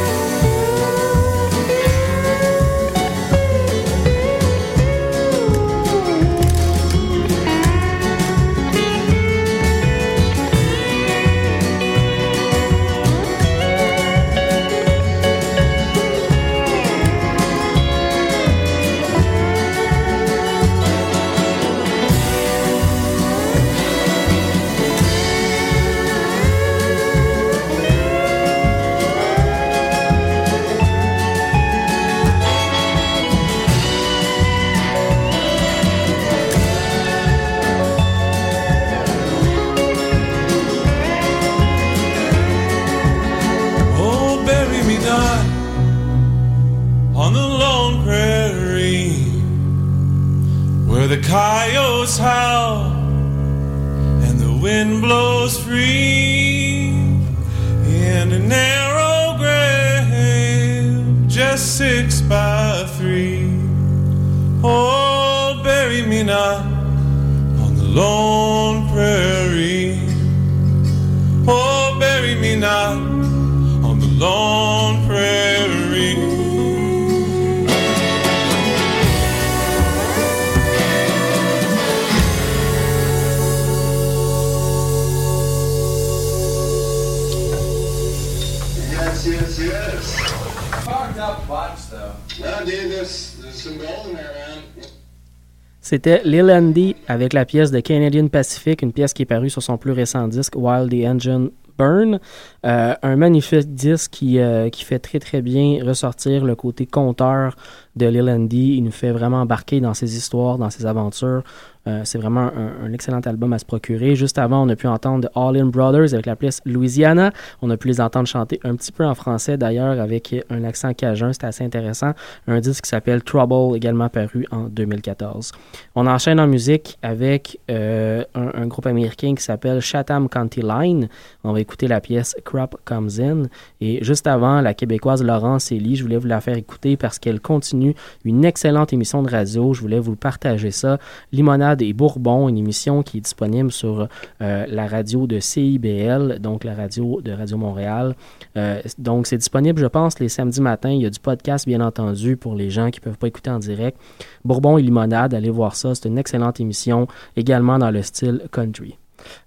C'était 95.88 96.24
Lil 96.26 96.50
Andy 96.52 96.96
avec 97.08 97.32
la 97.34 97.46
pièce 97.46 97.70
de 97.70 97.80
Canadian 97.80 98.28
Pacific, 98.28 98.82
une 98.82 98.92
pièce 98.92 99.14
qui 99.14 99.22
est 99.22 99.26
parue 99.28 99.52
sur 99.52 99.62
son 99.62 99.78
plus 99.78 99.92
récent 99.92 100.28
disque 100.28 100.56
While 100.56 100.90
the 100.90 101.06
Engine 101.06 101.52
Burn. 101.78 102.20
Euh, 102.66 102.96
un 103.04 103.16
magnifique 103.16 103.72
disque 103.72 104.10
qui, 104.10 104.40
euh, 104.40 104.70
qui, 104.72 104.84
fait 104.84 104.98
très 104.98 105.20
très 105.20 105.44
bien 105.44 105.86
ressortir 105.86 106.44
le 106.44 106.56
côté 106.56 106.88
conteur 106.88 107.56
de 107.96 108.08
Lil 108.08 108.28
Andy. 108.32 108.78
Il 108.78 108.84
nous 108.84 108.90
fait 108.92 109.12
vraiment 109.12 109.42
embarquer 109.42 109.80
dans 109.80 109.94
ses 109.94 110.18
histoires, 110.18 110.58
dans 110.58 110.72
ses 110.72 110.88
aventures. 110.88 111.44
Euh, 111.88 112.02
c'est 112.04 112.18
vraiment 112.20 112.50
un, 112.86 112.92
excellent 112.94 113.20
album 113.20 113.54
à 113.54 113.60
se 113.60 113.66
procurer. 113.66 114.16
Juste 114.16 114.38
avant, 114.40 114.64
on 114.64 114.70
a 114.70 114.76
pu 114.76 114.88
entendre 114.88 115.30
All 115.36 115.56
In 115.58 115.66
Brothers 115.68 116.14
avec 116.14 116.26
la 116.26 116.36
pièce 116.36 116.62
Louisiana. 116.66 117.32
On 117.62 117.70
a 117.70 117.78
pu 117.78 117.88
les 117.88 118.02
entendre 118.02 118.28
chanter 118.28 118.60
un 118.64 118.76
petit 118.76 118.92
peu 118.92 119.06
en 119.06 119.14
français 119.16 119.58
d'ailleurs 119.58 120.00
avec 120.00 120.36
un 120.50 120.64
accent 120.64 120.94
cajun. 120.94 121.32
C'était 121.34 121.48
assez 121.48 121.64
intéressant. 121.64 122.12
Un 122.48 122.60
disque 122.60 122.86
qui 122.86 122.90
s'appelle 122.90 123.22
Trouble, 123.24 123.76
également 123.76 124.10
paru 124.10 124.48
en 124.52 124.64
2014. 124.64 125.52
On 125.96 126.08
enchaîne 126.08 126.40
en 126.40 126.48
musique 126.48 126.98
avec 127.04 127.60
euh, 127.70 128.24
un, 128.34 128.66
groupe 128.66 128.88
américain 128.88 129.36
qui 129.36 129.44
s'appelle 129.44 129.80
Chatham 129.80 130.28
County 130.28 130.62
Line. 130.62 131.08
On 131.44 131.54
va 131.54 131.60
écouter 131.60 131.88
la 131.88 132.02
pièce 132.02 132.36
Crop 132.46 132.78
Comes 132.86 133.10
In. 133.20 133.44
Et 133.82 134.04
juste 134.04 134.26
avant, 134.26 134.62
la 134.62 134.74
québécoise 134.74 135.24
Laurence 135.24 135.72
Ellie, 135.72 135.96
je 135.96 136.04
voulais 136.04 136.18
vous 136.18 136.28
la 136.28 136.42
faire 136.42 136.58
écouter 136.58 136.98
parce 136.98 137.20
qu'elle 137.20 137.40
continue 137.40 137.94
une 138.24 138.44
excellente 138.44 138.92
émission 138.92 139.22
de 139.22 139.30
radio. 139.30 139.74
Je 139.74 139.82
voulais 139.82 140.00
vous 140.00 140.16
partager 140.16 140.72
ça. 140.72 140.98
Limonade 141.32 141.75
et 141.82 141.94
Bourbon, 141.94 142.50
une 142.50 142.58
émission 142.58 143.04
qui 143.04 143.18
est 143.18 143.22
disponible 143.22 143.72
sur 143.72 144.08
euh, 144.42 144.66
la 144.68 144.88
radio 144.88 145.28
de 145.28 145.40
CIBL, 145.40 146.40
donc 146.40 146.64
la 146.64 146.74
radio 146.76 147.22
de 147.22 147.32
Radio 147.32 147.58
Montréal. 147.58 148.16
Euh, 148.58 148.82
donc, 148.98 149.28
c'est 149.28 149.38
disponible, 149.38 149.80
je 149.82 149.88
pense, 149.88 150.20
les 150.20 150.30
samedis 150.30 150.62
matins. 150.62 150.92
Il 150.92 151.02
y 151.02 151.06
a 151.06 151.10
du 151.10 151.20
podcast, 151.20 151.66
bien 151.66 151.82
entendu, 151.82 152.38
pour 152.38 152.56
les 152.56 152.70
gens 152.70 152.90
qui 152.90 153.00
ne 153.00 153.04
peuvent 153.04 153.18
pas 153.18 153.28
écouter 153.28 153.50
en 153.50 153.60
direct. 153.60 153.98
Bourbon 154.44 154.78
et 154.78 154.82
limonade, 154.82 155.34
allez 155.34 155.50
voir 155.50 155.76
ça. 155.76 155.96
C'est 155.96 156.08
une 156.10 156.18
excellente 156.18 156.60
émission, 156.60 157.08
également 157.36 157.78
dans 157.80 157.92
le 157.92 158.02
style 158.02 158.42
country. 158.52 158.98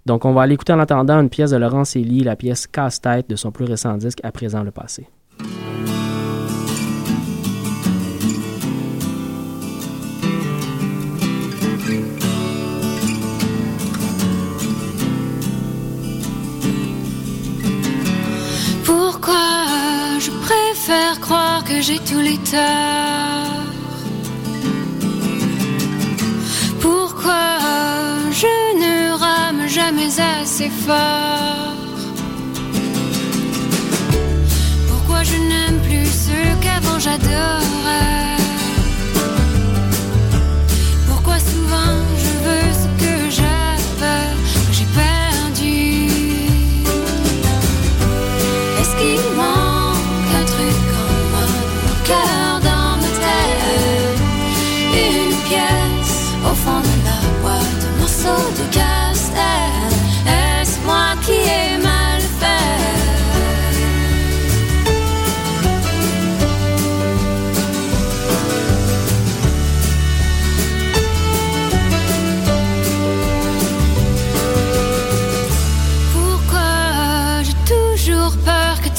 Donc, 0.07 0.25
on 0.25 0.33
va 0.33 0.43
aller 0.43 0.55
écouter 0.55 0.73
en 0.73 0.81
attendant 0.81 1.21
une 1.21 1.29
pièce 1.31 1.51
de 1.51 1.57
Laurence 1.57 1.95
ellie 1.97 2.21
la 2.21 2.37
pièce 2.37 2.67
Casse-tête 2.67 3.29
de 3.31 3.37
son 3.37 3.53
plus 3.53 3.65
récent 3.65 3.97
disque, 3.97 4.19
À 4.25 4.33
présent 4.33 4.63
le 4.63 4.71
passé. 4.71 5.07
Je 20.29 20.33
préfère 20.47 21.19
croire 21.21 21.65
que 21.65 21.81
j'ai 21.81 21.99
tous 22.01 22.21
les 22.21 22.37
torts. 22.53 23.73
Pourquoi 26.83 27.47
je 28.31 28.53
ne 28.83 28.95
rame 29.25 29.67
jamais 29.69 30.13
assez 30.39 30.69
fort 30.69 31.77
Pourquoi 34.91 35.23
je 35.23 35.37
n'aime 35.49 35.81
plus 35.89 36.07
ce 36.25 36.37
qu'avant 36.63 36.99
j'adorais 36.99 38.28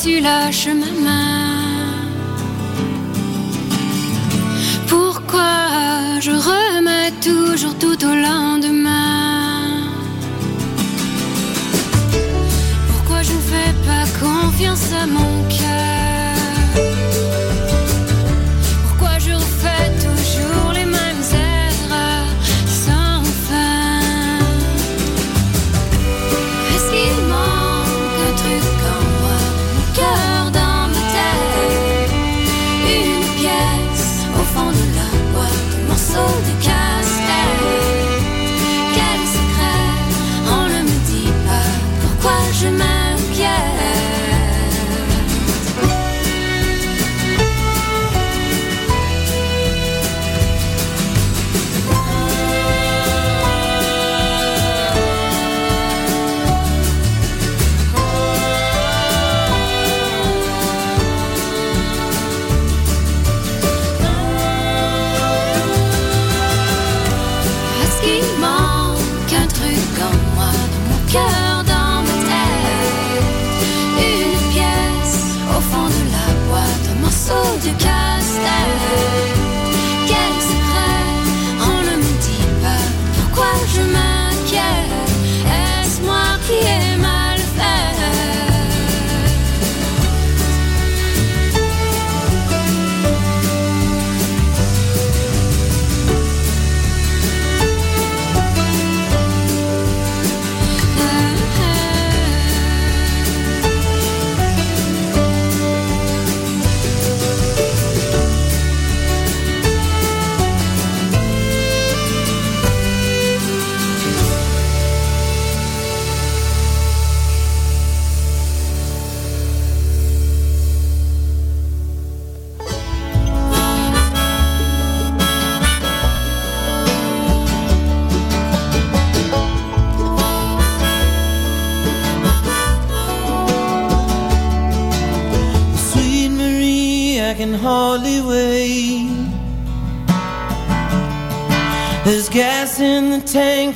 tu 0.03 0.21
lâches 0.21 0.67
ma 0.67 0.91
main 1.05 1.95
Pourquoi 4.87 5.51
je 6.21 6.31
remets 6.31 7.11
toujours 7.21 7.75
tout 7.77 8.01
au 8.05 8.15
lendemain 8.15 9.61
Pourquoi 12.87 13.23
je 13.23 13.31
ne 13.33 13.41
fais 13.51 13.73
pas 13.85 14.05
confiance 14.23 14.89
à 14.93 15.05
mon 15.05 15.43
cœur 15.49 15.98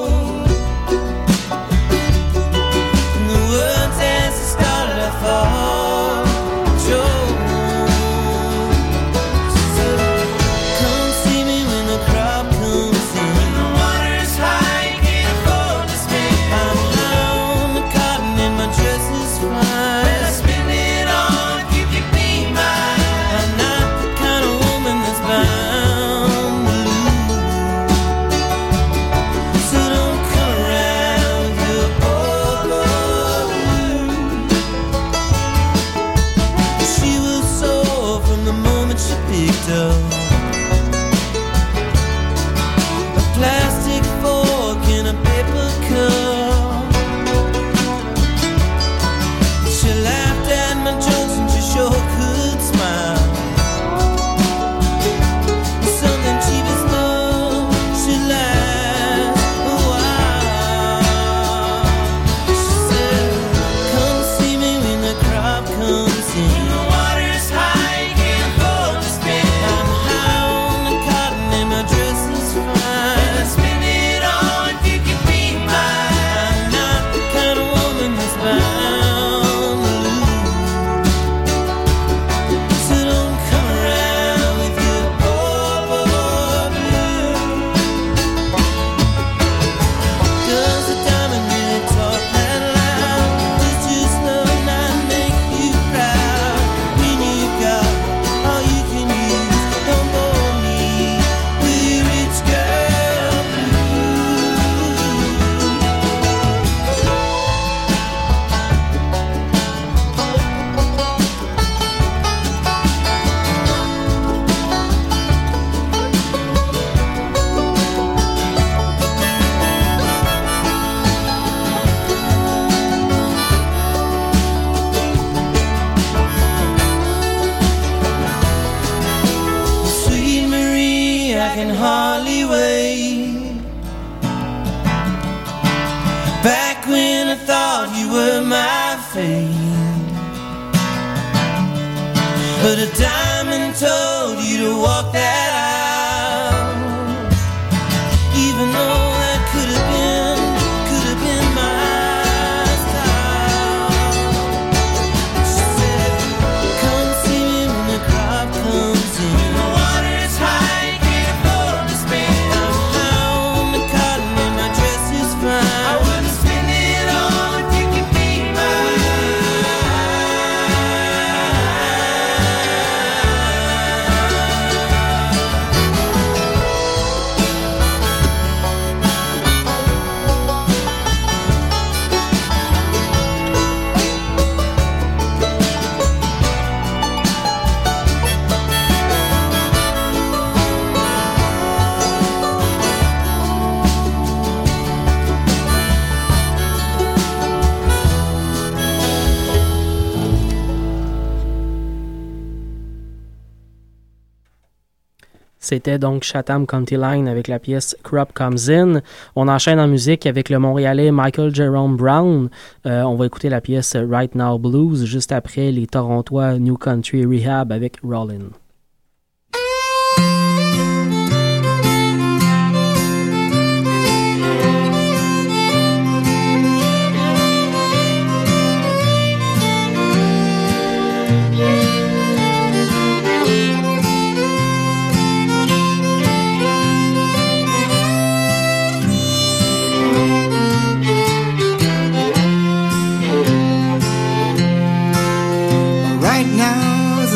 C'était 205.71 205.99
donc 205.99 206.23
Chatham 206.25 206.67
County 206.67 206.97
Line 206.97 207.29
avec 207.29 207.47
la 207.47 207.57
pièce 207.57 207.95
Crop 208.03 208.33
Comes 208.33 208.57
In. 208.69 208.99
On 209.37 209.47
enchaîne 209.47 209.79
en 209.79 209.87
musique 209.87 210.25
avec 210.25 210.49
le 210.49 210.59
Montréalais 210.59 211.11
Michael 211.11 211.55
Jerome 211.55 211.95
Brown. 211.95 212.49
Euh, 212.85 213.03
on 213.03 213.15
va 213.15 213.25
écouter 213.25 213.47
la 213.47 213.61
pièce 213.61 213.95
Right 213.95 214.35
Now 214.35 214.57
Blues 214.59 215.05
juste 215.05 215.31
après 215.31 215.71
les 215.71 215.87
Torontois 215.87 216.59
New 216.59 216.75
Country 216.75 217.23
Rehab 217.25 217.71
avec 217.71 217.93
Rollin'. 218.03 218.49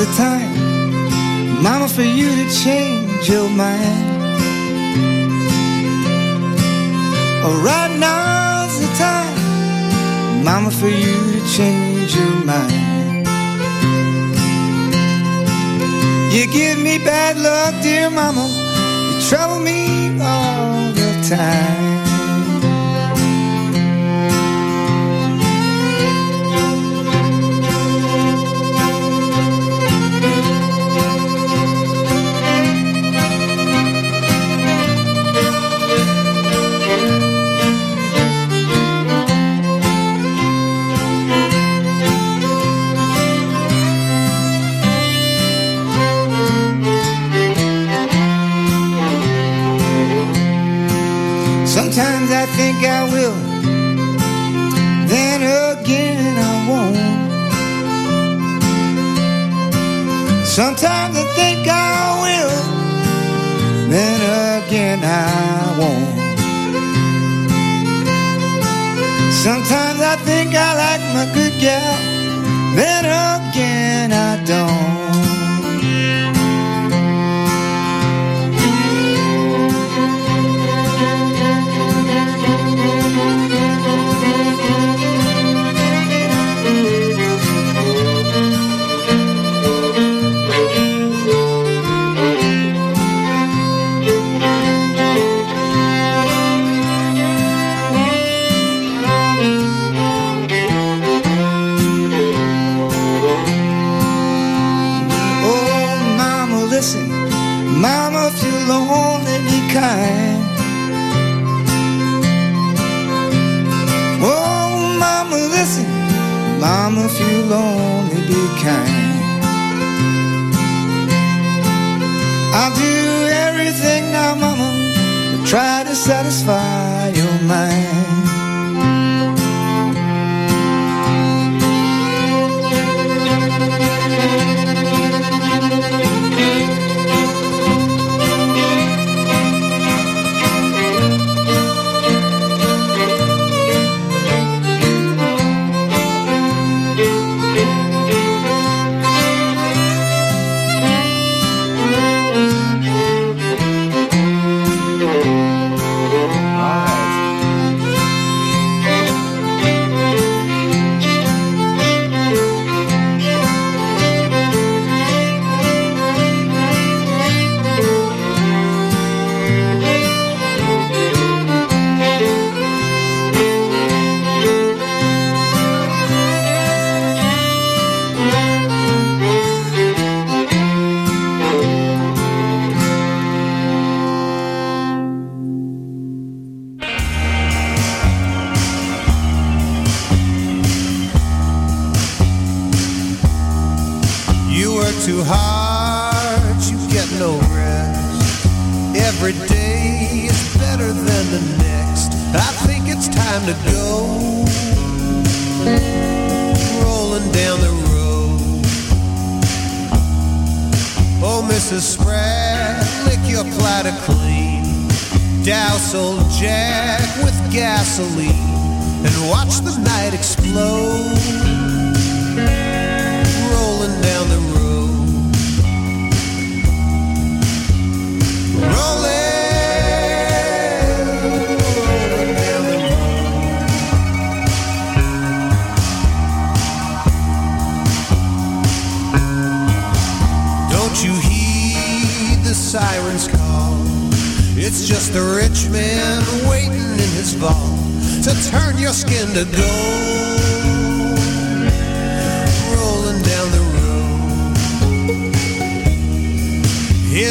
the 0.05 0.13
time, 0.15 1.63
Mama, 1.63 1.87
for 1.87 2.03
you 2.03 2.29
to 2.29 2.47
change 2.63 3.27
your 3.29 3.49
mind. 3.49 4.03
Oh, 7.47 7.57
right 7.71 7.93
now's 7.99 8.75
the 8.83 8.91
time, 9.07 9.39
Mama, 10.43 10.69
for 10.81 10.89
you 11.03 11.15
to 11.33 11.41
change 11.57 12.15
your 12.19 12.35
mind. 12.51 13.25
You 16.33 16.43
give 16.59 16.77
me 16.87 16.97
bad 16.99 17.33
luck, 17.37 17.73
dear 17.81 18.09
Mama. 18.09 18.45
You 18.47 19.27
trouble 19.27 19.59
me 19.59 19.83
all 20.21 20.91
the 21.01 21.35
time. 21.35 22.04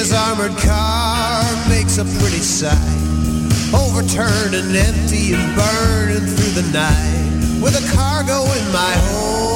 his 0.05 0.13
armored 0.13 0.55
car 0.59 1.43
makes 1.67 1.97
a 1.97 2.05
pretty 2.05 2.45
sight. 2.45 3.01
Overturned 3.75 4.55
and 4.55 4.77
empty 4.77 5.33
and 5.33 5.57
burning 5.57 6.27
through 6.29 6.61
the 6.61 6.71
night 6.75 7.61
with 7.63 7.73
a 7.75 7.97
cargo 7.97 8.43
in 8.43 8.71
my 8.73 8.93
home. 9.09 9.54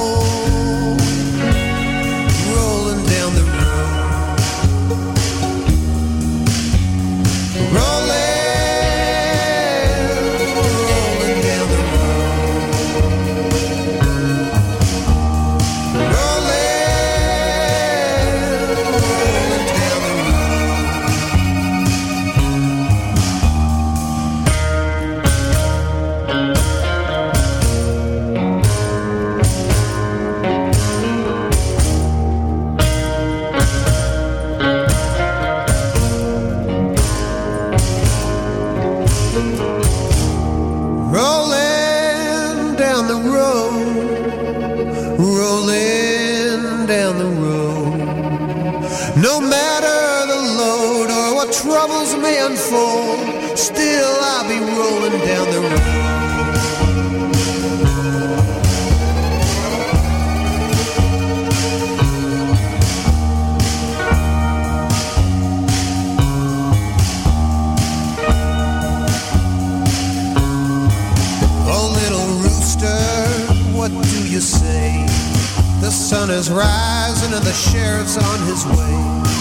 sun 76.09 76.31
is 76.31 76.51
rising 76.51 77.35
and 77.35 77.45
the 77.45 77.53
sheriff's 77.53 78.17
on 78.17 78.39
his 78.47 78.65
way. 78.65 78.93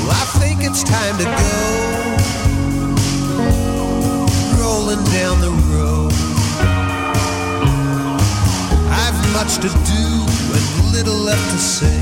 Well, 0.03 0.11
I 0.11 0.26
think 0.38 0.59
it's 0.68 0.84
time 0.84 1.15
to 1.18 1.24
go. 1.24 1.59
Rolling 4.59 5.01
down 5.20 5.39
the 5.39 5.53
road. 5.72 6.11
I've 9.01 9.20
much 9.39 9.55
to 9.63 9.70
do 9.93 10.05
and 10.59 10.91
little 10.91 11.15
left 11.30 11.47
to 11.53 11.57
say. 11.57 12.01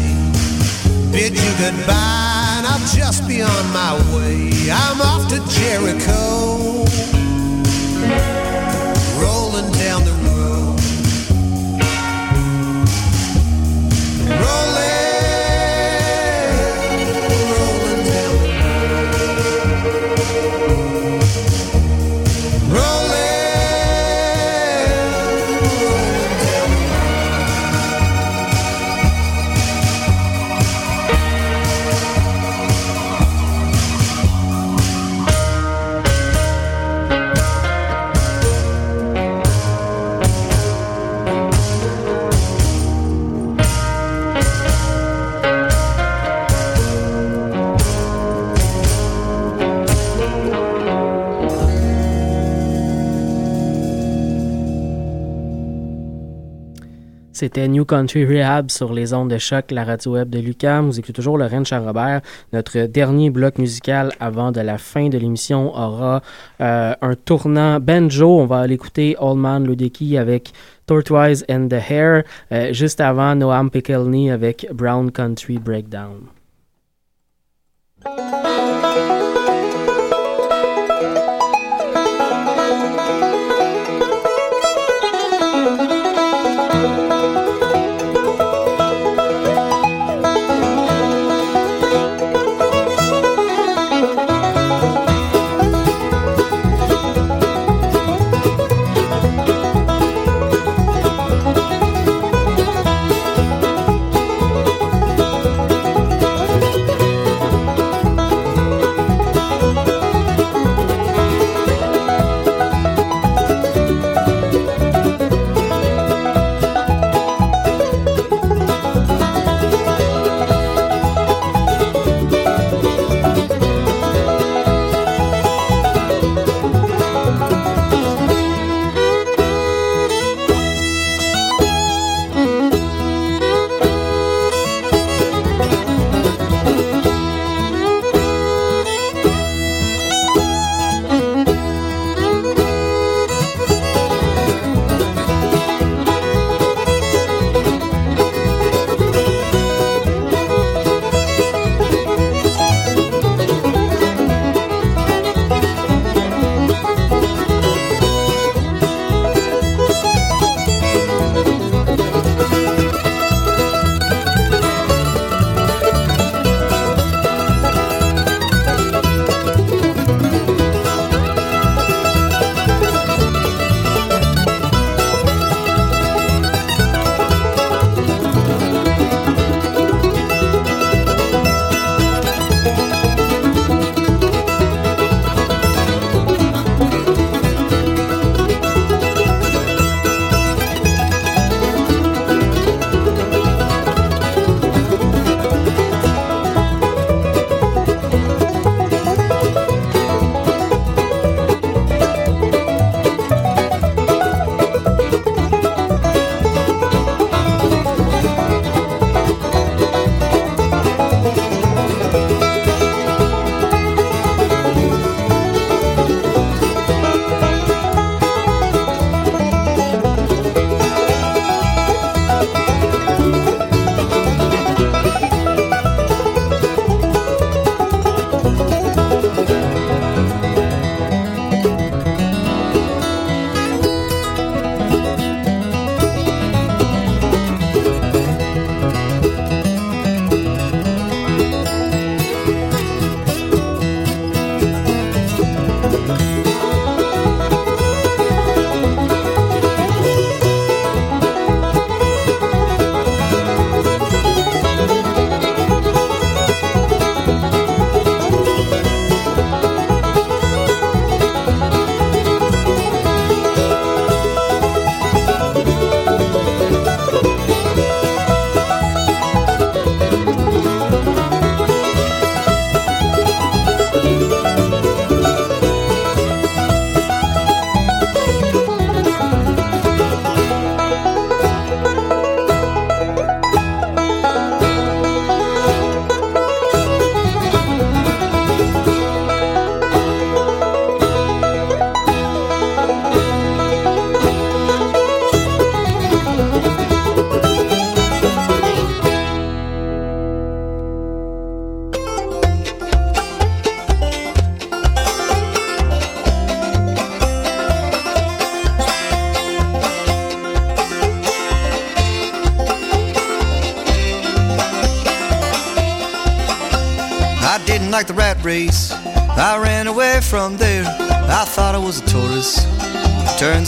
Bid 1.12 1.34
you 1.36 1.52
goodbye 1.60 2.56
and 2.58 2.66
I'll 2.66 2.86
just 2.98 3.28
be 3.28 3.44
on 3.44 3.66
my 3.72 3.94
way. 4.18 4.50
I'm 4.72 5.00
off 5.00 5.30
to 5.30 5.38
Jericho. 5.60 7.25
C'était 57.46 57.68
New 57.68 57.86
Country 57.86 58.26
Rehab 58.26 58.72
sur 58.72 58.92
les 58.92 59.14
ondes 59.14 59.30
de 59.30 59.38
choc, 59.38 59.66
la 59.70 59.84
radio 59.84 60.14
web 60.14 60.32
de 60.32 60.40
Lucam. 60.40 60.88
Vous 60.88 60.98
écoutez 60.98 61.14
toujours 61.14 61.38
Lorraine 61.38 61.64
Robert. 61.72 62.22
Notre 62.54 62.80
dernier 62.88 63.30
bloc 63.30 63.60
musical 63.60 64.14
avant 64.20 64.52
de 64.52 64.62
la 64.62 64.80
fin 64.80 65.10
de 65.10 65.18
l'émission 65.20 65.70
aura 65.70 66.24
euh, 66.60 66.96
un 67.00 67.14
tournant 67.14 67.80
banjo. 67.80 68.40
On 68.40 68.48
va 68.48 68.62
aller 68.62 68.74
écouter 68.74 69.16
Old 69.20 69.38
Man 69.38 69.72
avec 70.18 70.54
Tortoise 70.88 71.46
and 71.48 71.68
the 71.70 71.74
Hare. 71.76 72.24
Euh, 72.52 72.74
juste 72.74 73.00
avant, 73.00 73.36
Noam 73.36 73.70
Pekelny 73.70 74.32
avec 74.32 74.66
Brown 74.74 75.12
Country 75.12 75.60
Breakdown. 75.60 76.22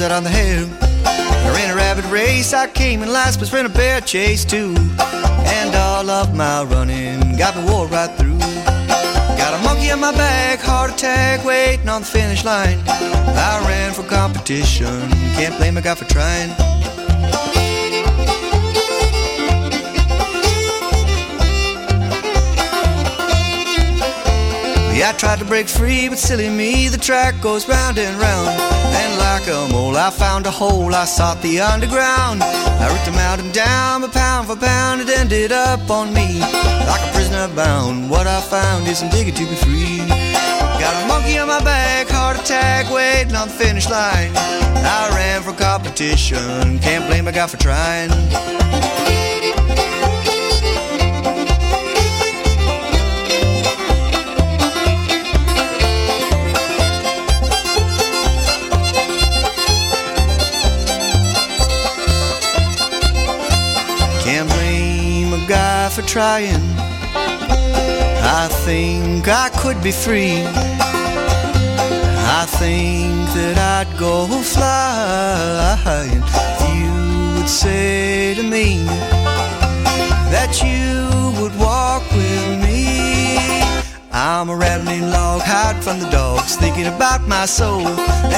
out 0.01 0.11
on 0.11 0.23
the 0.23 0.29
hill. 0.29 0.67
I 1.03 1.51
ran 1.55 1.71
a 1.71 1.75
rabbit 1.75 2.05
race, 2.11 2.53
I 2.53 2.67
came 2.67 3.01
in 3.01 3.11
last, 3.11 3.39
but 3.39 3.51
ran 3.51 3.65
a 3.65 3.69
bear 3.69 3.99
chase 4.01 4.45
too. 4.45 4.75
And 4.77 5.75
all 5.75 6.09
of 6.09 6.35
my 6.35 6.63
running 6.63 7.37
got 7.37 7.55
me 7.57 7.63
wore 7.71 7.87
right 7.87 8.13
through. 8.17 8.37
Got 8.37 9.53
a 9.59 9.63
monkey 9.63 9.89
on 9.91 9.99
my 9.99 10.11
back, 10.11 10.59
heart 10.59 10.91
attack, 10.91 11.43
waiting 11.43 11.89
on 11.89 12.01
the 12.01 12.07
finish 12.07 12.43
line. 12.43 12.79
I 12.87 13.63
ran 13.67 13.93
for 13.93 14.03
competition, 14.03 15.09
can't 15.35 15.57
blame 15.57 15.77
a 15.77 15.81
guy 15.81 15.95
for 15.95 16.05
trying. 16.05 16.55
Yeah, 24.97 25.09
I 25.09 25.13
tried 25.13 25.37
to 25.37 25.45
break 25.45 25.67
free, 25.67 26.09
but 26.09 26.17
silly 26.17 26.49
me, 26.49 26.87
the 26.87 26.97
track 26.97 27.39
goes 27.39 27.69
round 27.69 27.99
and 27.99 28.19
round. 28.19 28.49
And 28.49 29.19
like 29.19 29.47
a 29.47 29.71
mole, 29.71 29.95
I 29.95 30.09
found 30.09 30.47
a 30.47 30.49
hole, 30.49 30.91
I 30.95 31.05
sought 31.05 31.39
the 31.43 31.61
underground. 31.61 32.41
I 32.41 32.91
ripped 32.91 33.07
a 33.07 33.11
mountain 33.11 33.51
down, 33.51 34.01
but 34.01 34.11
pound 34.11 34.47
for 34.47 34.55
pound, 34.55 35.01
it 35.01 35.09
ended 35.09 35.51
up 35.51 35.87
on 35.91 36.11
me. 36.15 36.39
Like 36.39 37.01
a 37.09 37.13
prisoner 37.13 37.47
bound, 37.49 38.09
what 38.09 38.25
I 38.25 38.41
found 38.41 38.87
isn't 38.87 39.11
digging 39.11 39.35
to 39.35 39.45
be 39.45 39.55
free. 39.57 39.97
Got 40.81 40.95
a 41.03 41.07
monkey 41.07 41.37
on 41.37 41.47
my 41.47 41.63
back, 41.63 42.07
heart 42.09 42.39
attack, 42.41 42.91
waiting 42.91 43.35
on 43.35 43.49
the 43.49 43.53
finish 43.53 43.87
line. 43.91 44.31
I 44.35 45.11
ran 45.13 45.43
for 45.43 45.53
competition, 45.53 46.79
can't 46.79 47.05
blame 47.07 47.27
a 47.27 47.31
guy 47.31 47.45
for 47.45 47.57
trying. 47.57 48.09
trying. 66.07 66.61
I 68.41 68.47
think 68.65 69.27
I 69.27 69.49
could 69.57 69.83
be 69.83 69.91
free. 69.91 70.41
I 72.39 72.45
think 72.59 73.13
that 73.35 73.55
I'd 73.75 73.91
go 73.99 74.25
flying. 74.55 76.21
You 76.77 77.35
would 77.37 77.49
say 77.49 78.33
to 78.35 78.43
me 78.55 78.85
that 80.33 80.61
you 80.63 81.07
would 81.41 81.55
walk 81.59 82.03
with 82.13 82.47
me. 82.65 83.61
I'm 84.11 84.49
a 84.49 84.55
rattling 84.55 85.11
log, 85.11 85.41
hide 85.41 85.83
from 85.83 85.99
the 85.99 86.09
dogs, 86.09 86.55
thinking 86.55 86.87
about 86.87 87.27
my 87.27 87.45
soul. 87.45 87.85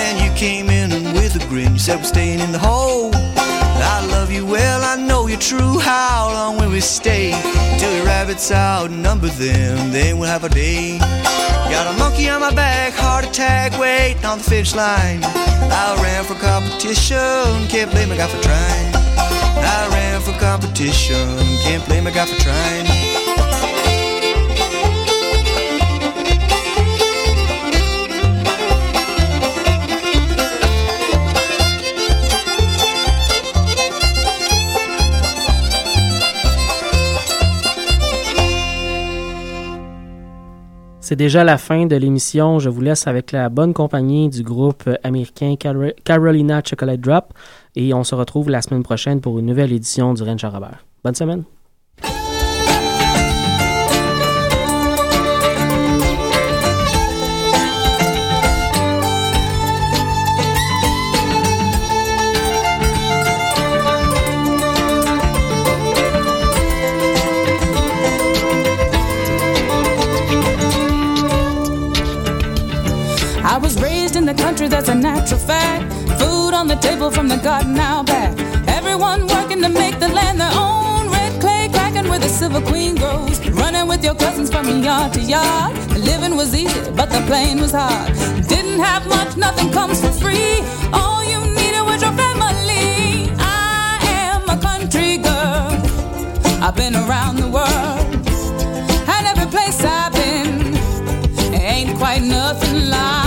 And 0.04 0.14
you 0.24 0.30
came 0.34 0.70
in 0.70 1.14
with 1.14 1.32
a 1.42 1.46
grin, 1.48 1.74
you 1.74 1.80
said 1.80 1.98
we're 1.98 2.04
staying 2.04 2.40
in 2.40 2.52
the 2.52 2.60
hole. 2.60 3.12
I 3.96 4.06
love 4.12 4.32
you 4.32 4.46
well, 4.46 4.82
I 4.84 4.96
know 5.02 5.19
you're 5.30 5.38
true, 5.40 5.78
how 5.78 6.28
long 6.34 6.58
will 6.58 6.72
we 6.72 6.80
stay? 6.82 7.30
Till 7.80 7.92
the 7.98 8.04
rabbits 8.04 8.52
outnumber 8.52 9.28
them, 9.28 9.92
then 9.92 10.18
we'll 10.18 10.28
have 10.30 10.44
a 10.44 10.50
day. 10.50 10.98
Got 11.70 11.94
a 11.94 11.98
monkey 12.00 12.28
on 12.30 12.42
my 12.42 12.54
back, 12.54 12.94
heart 12.94 13.26
attack, 13.26 13.78
waiting 13.80 14.26
on 14.26 14.40
the 14.40 14.44
finish 14.44 14.74
line. 14.74 15.22
I 15.24 16.00
ran 16.02 16.24
for 16.24 16.34
competition, 16.36 17.18
can't 17.70 17.92
blame 17.92 18.12
a 18.12 18.18
guy 18.18 18.28
for 18.28 18.42
trying. 18.42 18.96
I 19.16 19.88
ran 19.92 20.22
for 20.22 20.32
competition, 20.40 21.28
can't 21.64 21.86
blame 21.86 22.08
a 22.08 22.12
guy 22.12 22.26
for 22.26 22.42
trying. 22.42 22.99
C'est 41.10 41.16
déjà 41.16 41.44
la 41.44 41.58
fin 41.58 41.88
de 41.88 41.96
l'émission. 41.96 42.60
Je 42.60 42.70
vous 42.70 42.82
laisse 42.82 43.08
avec 43.08 43.32
la 43.32 43.50
bonne 43.50 43.74
compagnie 43.74 44.30
du 44.30 44.44
groupe 44.44 44.88
américain 45.04 45.56
Carolina 46.04 46.62
Chocolate 46.64 47.00
Drop 47.02 47.34
et 47.76 47.96
on 47.96 48.04
se 48.04 48.14
retrouve 48.14 48.52
la 48.52 48.62
semaine 48.62 48.84
prochaine 48.84 49.20
pour 49.20 49.40
une 49.40 49.48
nouvelle 49.48 49.72
édition 49.74 50.14
du 50.14 50.22
Ranch 50.22 50.46
Robert. 50.46 50.86
Bonne 51.04 51.16
semaine. 51.16 51.46
it's 75.20 75.32
a 75.34 75.38
fact. 75.38 75.92
Food 76.20 76.54
on 76.54 76.68
the 76.68 76.76
table 76.76 77.12
from 77.12 77.28
the 77.28 77.38
garden 77.38 77.74
now 77.74 78.04
back. 78.04 78.32
Everyone 78.68 79.28
working 79.28 79.62
to 79.62 79.70
make 79.70 80.00
the 80.00 80.08
land 80.08 80.40
their 80.40 80.54
own. 80.54 81.10
Red 81.10 81.34
clay 81.42 81.70
cracking 81.74 82.08
where 82.10 82.20
the 82.20 82.30
silver 82.30 82.62
queen 82.62 82.96
grows. 82.96 83.38
Running 83.62 83.88
with 83.88 84.02
your 84.04 84.16
cousins 84.16 84.50
from 84.50 84.66
yard 84.82 85.12
to 85.14 85.20
yard. 85.22 85.74
Living 86.12 86.36
was 86.38 86.56
easy, 86.56 86.82
but 87.00 87.10
the 87.12 87.22
plane 87.30 87.60
was 87.60 87.72
hard. 87.74 88.08
Didn't 88.48 88.80
have 88.80 89.08
much, 89.08 89.36
nothing 89.38 89.72
comes 89.72 90.00
for 90.02 90.12
free. 90.24 90.54
All 90.94 91.20
you 91.32 91.40
needed 91.60 91.84
was 91.90 92.02
your 92.06 92.16
family. 92.24 93.30
I 93.40 94.00
am 94.28 94.42
a 94.56 94.58
country 94.70 95.18
girl. 95.18 95.70
I've 96.66 96.76
been 96.76 96.96
around 96.96 97.36
the 97.44 97.50
world. 97.58 98.08
And 99.14 99.22
every 99.32 99.48
place 99.58 99.80
I've 99.84 100.14
been 100.14 100.76
ain't 101.76 101.98
quite 101.98 102.22
nothing 102.22 102.90
like 102.90 103.19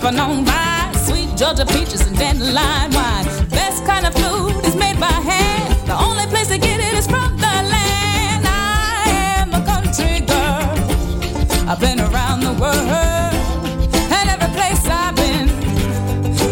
hopping 0.00 0.18
on 0.20 0.44
by. 0.44 0.92
Sweet 0.98 1.36
Georgia 1.36 1.64
peaches 1.66 2.06
and 2.06 2.16
dandelion 2.18 2.90
wine. 2.92 3.24
Best 3.50 3.84
kind 3.84 4.06
of 4.06 4.14
food 4.14 4.52
is 4.64 4.76
made 4.76 4.98
by 5.00 5.06
hand. 5.06 5.74
The 5.88 5.96
only 5.98 6.26
place 6.26 6.48
to 6.48 6.58
get 6.58 6.80
it 6.80 6.94
is 6.98 7.06
from 7.06 7.36
the 7.36 7.54
land. 7.74 8.44
I 8.46 9.38
am 9.38 9.54
a 9.54 9.64
country 9.64 10.20
girl. 10.20 11.70
I've 11.70 11.80
been 11.80 12.00
around 12.00 12.40
the 12.40 12.52
world. 12.52 13.34
And 14.12 14.24
every 14.28 14.52
place 14.58 14.82
I've 14.86 15.16
been 15.16 15.48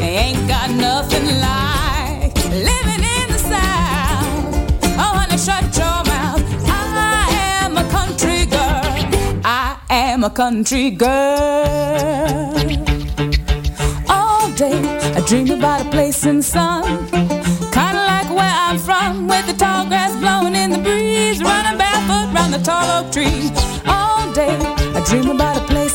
ain't 0.03 0.49
got 0.49 0.71
nothing 0.71 1.27
like 1.41 2.35
living 2.51 3.03
in 3.17 3.27
the 3.29 3.39
South. 3.39 4.91
Oh, 4.99 5.13
honey, 5.19 5.39
shut 5.39 5.65
your 5.77 6.01
mouth. 6.11 6.43
I 6.67 7.63
am 7.65 7.77
a 7.77 7.89
country 7.91 8.41
girl. 8.47 9.39
I 9.45 9.77
am 9.89 10.25
a 10.25 10.31
country 10.31 10.91
girl 10.91 12.46
dreamed 15.27 15.51
about 15.51 15.81
a 15.85 15.91
place 15.91 16.25
in 16.25 16.37
the 16.37 16.43
sun, 16.43 16.85
kinda 17.77 18.01
like 18.13 18.31
where 18.31 18.55
I'm 18.67 18.79
from, 18.79 19.27
with 19.27 19.45
the 19.51 19.55
tall 19.63 19.85
grass 19.91 20.15
blowing 20.23 20.55
in 20.55 20.71
the 20.71 20.79
breeze, 20.79 21.43
running 21.43 21.77
barefoot 21.77 22.29
round 22.37 22.53
the 22.55 22.63
tall 22.71 22.87
oak 22.99 23.11
trees 23.11 23.51
all 23.89 24.25
day. 24.35 24.57
I 24.97 25.03
dream 25.09 25.29
about 25.31 25.57
a 25.57 25.61
place. 25.73 25.86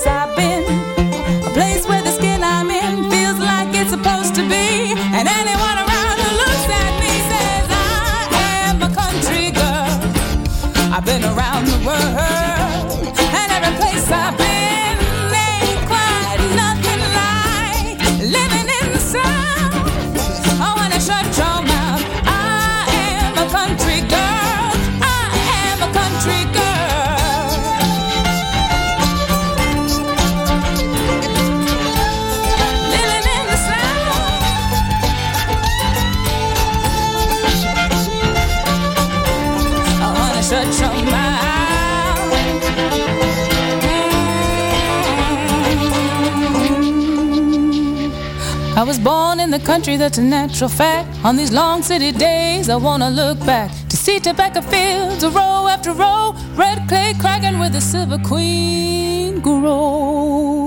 country, 49.64 49.98
that's 49.98 50.18
a 50.18 50.22
natural 50.22 50.70
fact. 50.70 51.08
On 51.24 51.36
these 51.36 51.52
long 51.52 51.82
city 51.84 52.12
days, 52.12 52.70
I 52.70 52.76
wanna 52.76 53.10
look 53.10 53.40
back 53.46 53.72
to 53.90 53.98
see 53.98 54.20
tobacco 54.20 54.62
fields, 54.62 55.24
row 55.26 55.68
after 55.68 55.94
row, 55.94 56.34
red 56.56 56.88
clay 56.88 57.14
cracking 57.20 57.60
with 57.60 57.74
the 57.74 57.82
silver 57.82 58.18
queen 58.20 59.40
grow. 59.42 60.61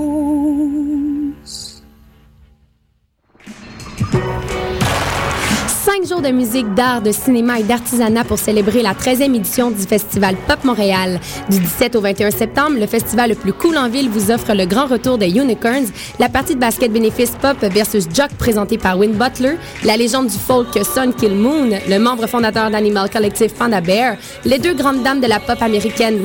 de 6.21 6.29
musique, 6.29 6.73
d'art, 6.75 7.01
de 7.01 7.11
cinéma 7.11 7.59
et 7.59 7.63
d'artisanat 7.63 8.23
pour 8.23 8.37
célébrer 8.39 8.81
la 8.81 8.93
13e 8.93 9.35
édition 9.35 9.71
du 9.71 9.81
Festival 9.83 10.35
Pop 10.47 10.63
Montréal. 10.63 11.19
Du 11.49 11.59
17 11.59 11.95
au 11.95 12.01
21 12.01 12.31
septembre, 12.31 12.77
le 12.79 12.87
festival 12.87 13.29
le 13.29 13.35
plus 13.35 13.53
cool 13.53 13.77
en 13.77 13.89
ville 13.89 14.09
vous 14.09 14.31
offre 14.31 14.53
le 14.53 14.65
grand 14.65 14.87
retour 14.87 15.17
des 15.17 15.27
Unicorns, 15.35 15.85
la 16.19 16.29
partie 16.29 16.55
de 16.55 16.59
basket 16.59 16.91
bénéfice 16.91 17.33
pop 17.41 17.57
versus 17.61 18.05
jock 18.13 18.29
présentée 18.37 18.77
par 18.77 18.97
Win 18.97 19.13
Butler, 19.13 19.57
la 19.83 19.97
légende 19.97 20.27
du 20.27 20.37
folk 20.37 20.67
Sun 20.93 21.13
Kill 21.13 21.35
Moon, 21.35 21.69
le 21.87 21.97
membre 21.97 22.27
fondateur 22.27 22.69
d'Animal 22.69 23.09
Collective 23.09 23.51
Panda 23.53 23.81
Bear, 23.81 24.17
les 24.45 24.59
deux 24.59 24.73
grandes 24.73 25.03
dames 25.03 25.21
de 25.21 25.27
la 25.27 25.39
pop 25.39 25.61
américaine 25.61 26.15
Ron 26.15 26.21